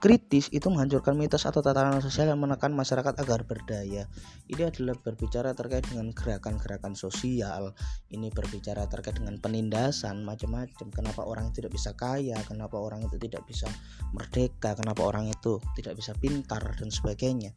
kritis 0.02 0.50
itu 0.50 0.66
menghancurkan 0.74 1.14
mitos 1.14 1.46
atau 1.46 1.62
tatanan 1.62 2.02
sosial 2.02 2.34
yang 2.34 2.42
menekan 2.42 2.74
masyarakat 2.74 3.22
agar 3.22 3.46
berdaya. 3.46 4.10
Ini 4.50 4.74
adalah 4.74 4.98
berbicara 4.98 5.54
terkait 5.54 5.86
dengan 5.86 6.10
gerakan-gerakan 6.10 6.98
sosial. 6.98 7.78
Ini 8.10 8.34
berbicara 8.34 8.90
terkait 8.90 9.22
dengan 9.22 9.38
penindasan 9.38 10.26
macam-macam. 10.26 10.90
Kenapa 10.90 11.22
orang 11.22 11.54
itu 11.54 11.62
tidak 11.62 11.78
bisa 11.78 11.94
kaya, 11.94 12.42
kenapa 12.50 12.82
orang 12.82 13.06
itu 13.06 13.22
tidak 13.22 13.46
bisa 13.46 13.70
merdeka, 14.18 14.74
kenapa 14.74 15.06
orang 15.06 15.30
itu 15.30 15.62
tidak 15.78 15.94
bisa 15.94 16.18
pintar 16.18 16.66
dan 16.82 16.90
sebagainya. 16.90 17.54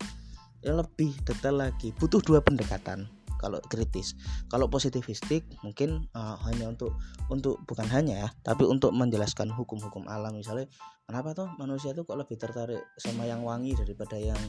Ya, 0.61 0.76
lebih 0.76 1.16
detail 1.24 1.64
lagi, 1.64 1.96
butuh 1.96 2.20
dua 2.20 2.44
pendekatan 2.44 3.09
kalau 3.44 3.61
kritis. 3.68 4.16
Kalau 4.48 4.72
positivistik 4.72 5.44
mungkin 5.61 6.09
uh, 6.16 6.40
hanya 6.48 6.72
untuk 6.72 6.96
untuk 7.28 7.61
bukan 7.68 7.85
hanya 7.92 8.24
ya 8.24 8.28
tapi 8.40 8.64
untuk 8.64 8.96
menjelaskan 8.96 9.52
hukum-hukum 9.52 10.09
alam. 10.09 10.33
Misalnya 10.33 10.64
kenapa 11.04 11.37
tuh 11.37 11.52
manusia 11.61 11.92
tuh 11.92 12.09
kok 12.09 12.16
lebih 12.16 12.40
tertarik 12.40 12.80
sama 12.96 13.28
yang 13.28 13.44
wangi 13.44 13.76
daripada 13.76 14.16
yang 14.16 14.40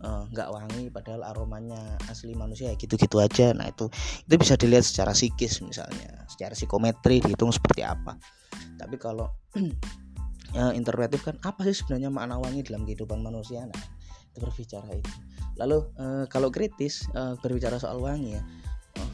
eh, 0.00 0.22
nggak 0.32 0.48
uh, 0.48 0.52
wangi 0.56 0.88
padahal 0.88 1.26
aromanya 1.26 2.00
asli 2.08 2.32
manusia 2.32 2.72
ya 2.72 2.76
gitu-gitu 2.80 3.20
aja. 3.20 3.52
Nah 3.52 3.68
itu 3.68 3.92
itu 4.24 4.34
bisa 4.40 4.56
dilihat 4.56 4.88
secara 4.88 5.12
psikis 5.12 5.60
misalnya 5.60 6.24
secara 6.32 6.56
psikometri 6.56 7.20
dihitung 7.20 7.52
seperti 7.52 7.84
apa. 7.84 8.16
Tapi 8.80 8.96
kalau 8.96 9.28
uh, 10.56 10.72
interpretif 10.80 11.28
kan 11.28 11.36
apa 11.44 11.68
sih 11.68 11.76
sebenarnya 11.76 12.08
makna 12.08 12.40
wangi 12.40 12.64
dalam 12.64 12.88
kehidupan 12.88 13.20
manusia? 13.20 13.68
Nah 13.68 13.97
berbicara 14.38 14.88
itu. 14.94 15.12
Lalu 15.58 15.78
uh, 15.98 16.24
kalau 16.30 16.48
kritis 16.54 17.04
uh, 17.18 17.34
berbicara 17.42 17.82
soal 17.82 17.98
wangi 17.98 18.38
ya 18.38 18.42
uh, 19.02 19.12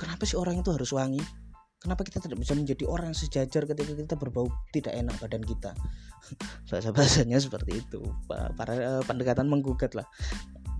kenapa 0.00 0.24
sih 0.24 0.40
orang 0.40 0.60
itu 0.60 0.72
harus 0.72 0.90
wangi? 0.96 1.20
Kenapa 1.80 2.04
kita 2.04 2.20
tidak 2.20 2.36
bisa 2.36 2.52
menjadi 2.52 2.84
orang 2.84 3.16
sejajar 3.16 3.64
ketika 3.64 3.96
kita 3.96 4.14
berbau 4.16 4.52
tidak 4.68 4.92
enak 4.92 5.16
badan 5.16 5.40
kita? 5.40 5.72
Bahasa 6.68 6.92
bahasanya 6.92 7.40
seperti 7.40 7.80
itu. 7.80 8.04
Para 8.28 9.00
uh, 9.00 9.02
pendekatan 9.08 9.48
menggugat 9.48 9.96
lah. 9.96 10.04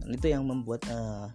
Dan 0.04 0.12
itu 0.12 0.28
yang 0.28 0.44
membuat 0.44 0.84
uh, 0.92 1.32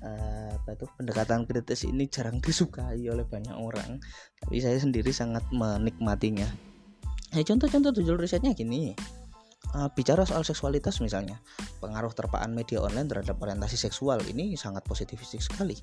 uh, 0.00 0.56
pendekatan 0.96 1.44
kritis 1.44 1.84
ini 1.84 2.08
jarang 2.08 2.40
disukai 2.40 3.04
oleh 3.12 3.28
banyak 3.28 3.52
orang. 3.52 4.00
Tapi 4.40 4.56
saya 4.64 4.80
sendiri 4.80 5.12
sangat 5.12 5.44
menikmatinya. 5.52 6.48
Ya 7.32 7.44
contoh-contoh 7.44 7.92
tujuan 7.96 8.20
risetnya 8.20 8.52
gini 8.52 8.92
uh, 9.76 9.88
bicara 9.92 10.24
soal 10.28 10.44
seksualitas 10.44 11.00
misalnya 11.00 11.40
pengaruh 11.80 12.12
terpaan 12.12 12.52
media 12.52 12.80
online 12.80 13.08
terhadap 13.08 13.36
orientasi 13.40 13.76
seksual 13.76 14.20
ini 14.28 14.54
sangat 14.54 14.84
positifistik 14.86 15.42
sekali. 15.42 15.76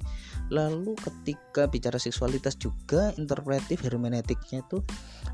Lalu 0.53 0.95
ketika 0.97 1.67
bicara 1.67 1.97
seksualitas 1.97 2.55
juga 2.55 3.11
interpretif 3.17 3.81
hermeneutiknya 3.83 4.65
itu 4.65 4.81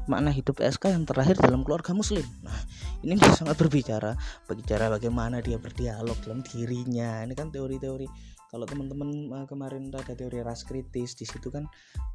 makna 0.08 0.32
hidup 0.32 0.60
SK 0.62 0.96
yang 0.96 1.06
terakhir 1.06 1.38
dalam 1.40 1.62
keluarga 1.62 1.92
muslim. 1.92 2.26
Nah 2.44 2.58
ini 3.04 3.20
sangat 3.40 3.60
berbicara 3.60 4.16
berbicara 4.48 4.92
bagaimana 4.92 5.44
dia 5.44 5.60
berdialog 5.60 6.18
dalam 6.24 6.42
dirinya. 6.42 7.24
Ini 7.24 7.34
kan 7.36 7.52
teori-teori 7.52 8.36
kalau 8.56 8.66
teman-teman 8.72 9.10
uh, 9.36 9.46
kemarin 9.50 9.92
ada 9.92 10.16
teori 10.16 10.40
ras 10.40 10.64
kritis 10.64 11.18
di 11.18 11.28
situ 11.28 11.52
kan 11.52 11.68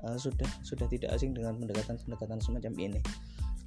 uh, 0.09 0.17
sudah 0.17 0.49
sudah 0.65 0.89
tidak 0.89 1.13
asing 1.13 1.37
dengan 1.37 1.59
pendekatan-pendekatan 1.61 2.41
semacam 2.41 2.73
ini 2.81 3.01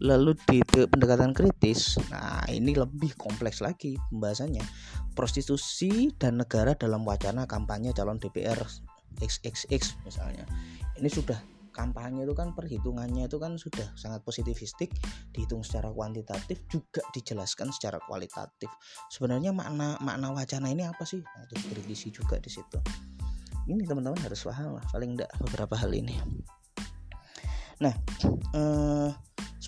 lalu 0.01 0.33
di 0.49 0.63
pendekatan 0.65 1.35
kritis 1.35 2.01
nah 2.09 2.41
ini 2.49 2.73
lebih 2.73 3.13
kompleks 3.19 3.61
lagi 3.61 3.99
pembahasannya. 4.09 4.63
Prostitusi 5.13 6.09
dan 6.17 6.41
negara 6.41 6.73
dalam 6.73 7.05
wacana 7.05 7.45
kampanye 7.45 7.93
calon 7.93 8.17
DPR 8.17 8.57
XXX 9.21 10.01
misalnya. 10.07 10.45
Ini 10.97 11.09
sudah 11.09 11.37
kampanye 11.73 12.23
itu 12.23 12.37
kan 12.37 12.53
perhitungannya 12.53 13.25
itu 13.25 13.41
kan 13.41 13.57
sudah 13.57 13.89
sangat 13.97 14.21
positivistik 14.21 14.93
dihitung 15.33 15.65
secara 15.65 15.89
kuantitatif 15.89 16.61
juga 16.69 17.01
dijelaskan 17.11 17.73
secara 17.73 17.97
kualitatif. 18.05 18.69
Sebenarnya 19.09 19.51
makna 19.51 19.97
makna 19.99 20.31
wacana 20.31 20.69
ini 20.69 20.85
apa 20.85 21.01
sih? 21.03 21.19
Nah, 21.19 21.45
itu 21.49 21.53
dikritisi 21.65 22.13
juga 22.13 22.37
di 22.37 22.49
situ. 22.53 22.77
Ini 23.63 23.83
teman-teman 23.89 24.21
harus 24.21 24.43
paham 24.45 24.77
lah 24.77 24.85
paling 24.91 25.17
tidak 25.17 25.31
beberapa 25.39 25.75
hal 25.79 25.91
ini 25.95 26.19
nah 27.83 27.95
eh, 28.55 29.11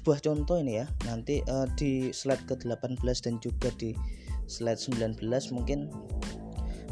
sebuah 0.06 0.22
contoh 0.22 0.62
ini 0.62 0.84
ya. 0.84 0.86
Nanti 1.10 1.42
uh, 1.50 1.66
di 1.74 2.14
slide 2.14 2.46
ke-18 2.46 3.02
dan 3.26 3.42
juga 3.42 3.74
di 3.74 3.98
slide 4.46 4.78
19 4.78 5.18
mungkin 5.56 5.90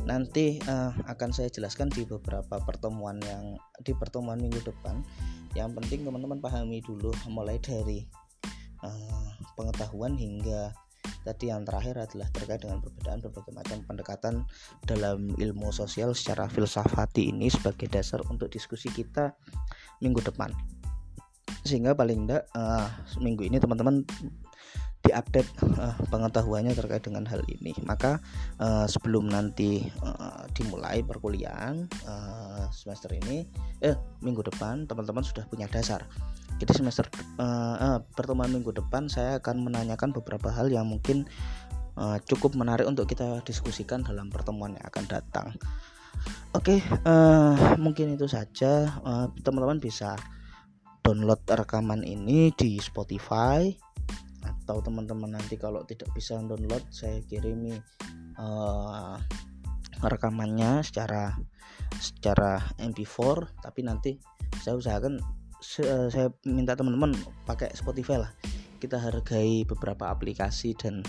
nanti 0.09 0.57
uh, 0.65 0.89
akan 1.05 1.29
saya 1.29 1.53
jelaskan 1.53 1.93
di 1.93 2.09
beberapa 2.09 2.57
pertemuan 2.65 3.21
yang 3.21 3.61
di 3.85 3.93
pertemuan 3.93 4.41
minggu 4.41 4.65
depan. 4.65 5.05
Yang 5.53 5.77
penting 5.77 6.09
teman-teman 6.09 6.41
pahami 6.41 6.81
dulu 6.81 7.13
mulai 7.29 7.61
dari 7.61 8.01
uh, 8.81 9.29
pengetahuan 9.59 10.17
hingga 10.17 10.73
tadi 11.21 11.53
yang 11.53 11.69
terakhir 11.69 12.01
adalah 12.09 12.27
terkait 12.33 12.65
dengan 12.65 12.81
perbedaan 12.81 13.21
berbagai 13.21 13.53
macam 13.53 13.77
pendekatan 13.85 14.33
dalam 14.89 15.29
ilmu 15.37 15.69
sosial 15.69 16.17
secara 16.17 16.49
filsafati 16.49 17.29
ini 17.29 17.47
sebagai 17.47 17.87
dasar 17.93 18.25
untuk 18.27 18.49
diskusi 18.49 18.89
kita 18.89 19.37
minggu 20.01 20.19
depan 20.19 20.51
sehingga 21.63 21.95
paling 21.95 22.27
tidak 22.27 22.47
uh, 22.53 22.87
minggu 23.19 23.47
ini 23.47 23.57
teman-teman 23.59 24.03
diupdate 25.03 25.51
uh, 25.83 25.99
pengetahuannya 26.07 26.71
terkait 26.71 27.03
dengan 27.03 27.27
hal 27.27 27.43
ini. 27.51 27.75
Maka 27.83 28.23
uh, 28.63 28.87
sebelum 28.87 29.27
nanti 29.27 29.83
uh, 29.99 30.47
dimulai 30.55 31.03
perkuliahan 31.03 31.91
uh, 32.07 32.71
semester 32.71 33.11
ini 33.11 33.43
eh 33.83 33.99
minggu 34.23 34.47
depan 34.47 34.87
teman-teman 34.87 35.21
sudah 35.27 35.43
punya 35.51 35.67
dasar. 35.67 36.07
Jadi 36.55 36.71
semester 36.71 37.11
uh, 37.35 37.75
uh, 37.75 37.99
pertemuan 38.15 38.47
minggu 38.47 38.71
depan 38.71 39.11
saya 39.11 39.43
akan 39.43 39.67
menanyakan 39.67 40.15
beberapa 40.15 40.47
hal 40.47 40.71
yang 40.71 40.87
mungkin 40.87 41.27
uh, 41.99 42.15
cukup 42.23 42.55
menarik 42.55 42.87
untuk 42.87 43.11
kita 43.11 43.43
diskusikan 43.43 44.07
dalam 44.07 44.31
pertemuan 44.31 44.79
yang 44.79 44.85
akan 44.87 45.03
datang. 45.11 45.47
Oke 46.55 46.79
okay, 46.79 47.03
uh, 47.03 47.75
mungkin 47.75 48.15
itu 48.15 48.31
saja. 48.31 48.87
Teman-teman 49.43 49.81
uh, 49.81 49.83
bisa 49.83 50.15
download 51.03 51.43
rekaman 51.43 52.01
ini 52.07 52.49
di 52.55 52.79
Spotify. 52.79 53.67
Atau 54.43 54.79
teman-teman 54.79 55.35
nanti 55.35 55.59
kalau 55.59 55.83
tidak 55.83 56.09
bisa 56.15 56.39
download 56.39 56.83
saya 56.89 57.19
kirimi 57.27 57.75
uh, 58.39 59.19
rekamannya 59.99 60.83
secara 60.83 61.35
secara 61.99 62.59
MP4 62.79 63.59
tapi 63.63 63.83
nanti 63.83 64.11
saya 64.63 64.79
usahakan 64.79 65.19
saya 65.63 66.27
minta 66.43 66.75
teman-teman 66.75 67.15
pakai 67.47 67.71
Spotify 67.75 68.19
lah. 68.19 68.31
Kita 68.79 68.99
hargai 68.99 69.63
beberapa 69.63 70.11
aplikasi 70.11 70.75
dan 70.75 71.03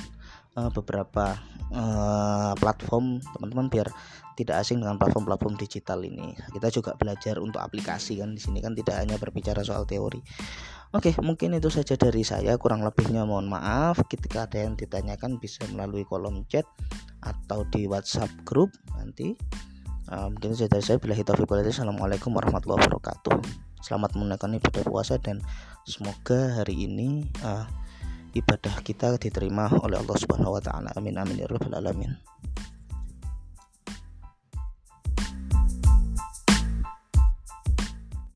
uh, 0.58 0.70
beberapa 0.70 1.38
uh, 1.74 2.52
platform 2.58 3.20
teman-teman 3.34 3.66
biar 3.70 3.88
tidak 4.34 4.66
asing 4.66 4.82
dengan 4.82 4.98
platform-platform 4.98 5.54
digital 5.54 6.02
ini. 6.02 6.34
Kita 6.50 6.66
juga 6.70 6.98
belajar 6.98 7.38
untuk 7.38 7.62
aplikasi 7.62 8.18
kan 8.18 8.34
di 8.34 8.42
sini 8.42 8.58
kan 8.58 8.74
tidak 8.74 8.98
hanya 8.98 9.14
berbicara 9.18 9.62
soal 9.62 9.86
teori. 9.86 10.18
Oke, 10.94 11.10
mungkin 11.22 11.58
itu 11.58 11.70
saja 11.70 11.98
dari 11.98 12.22
saya. 12.22 12.54
Kurang 12.54 12.86
lebihnya 12.86 13.26
mohon 13.26 13.50
maaf. 13.50 13.98
Ketika 14.06 14.46
ada 14.46 14.62
yang 14.62 14.78
ditanyakan 14.78 15.42
bisa 15.42 15.66
melalui 15.74 16.06
kolom 16.06 16.46
chat 16.46 16.66
atau 17.22 17.66
di 17.66 17.90
WhatsApp 17.90 18.30
grup 18.46 18.70
nanti. 18.94 19.34
Mungkin 20.06 20.54
itu 20.54 20.62
saja 20.62 20.78
dari 20.78 20.84
saya. 20.86 20.98
Bila 21.02 21.18
taufiq 21.18 21.50
Assalamualaikum 21.50 22.30
warahmatullahi 22.30 22.86
wabarakatuh. 22.86 23.34
Selamat 23.82 24.14
menunaikan 24.14 24.54
ibadah 24.54 24.86
puasa 24.86 25.18
dan 25.18 25.42
semoga 25.82 26.62
hari 26.62 26.86
ini 26.86 27.26
uh, 27.42 27.66
ibadah 28.34 28.82
kita 28.82 29.14
diterima 29.16 29.70
oleh 29.80 29.98
Allah 29.98 30.16
Subhanahu 30.18 30.58
wa 30.58 30.62
taala. 30.62 30.90
Amin 30.98 31.14
amin 31.14 31.42
ya 31.42 31.46
rabbal 31.46 31.78
alamin. 31.78 32.12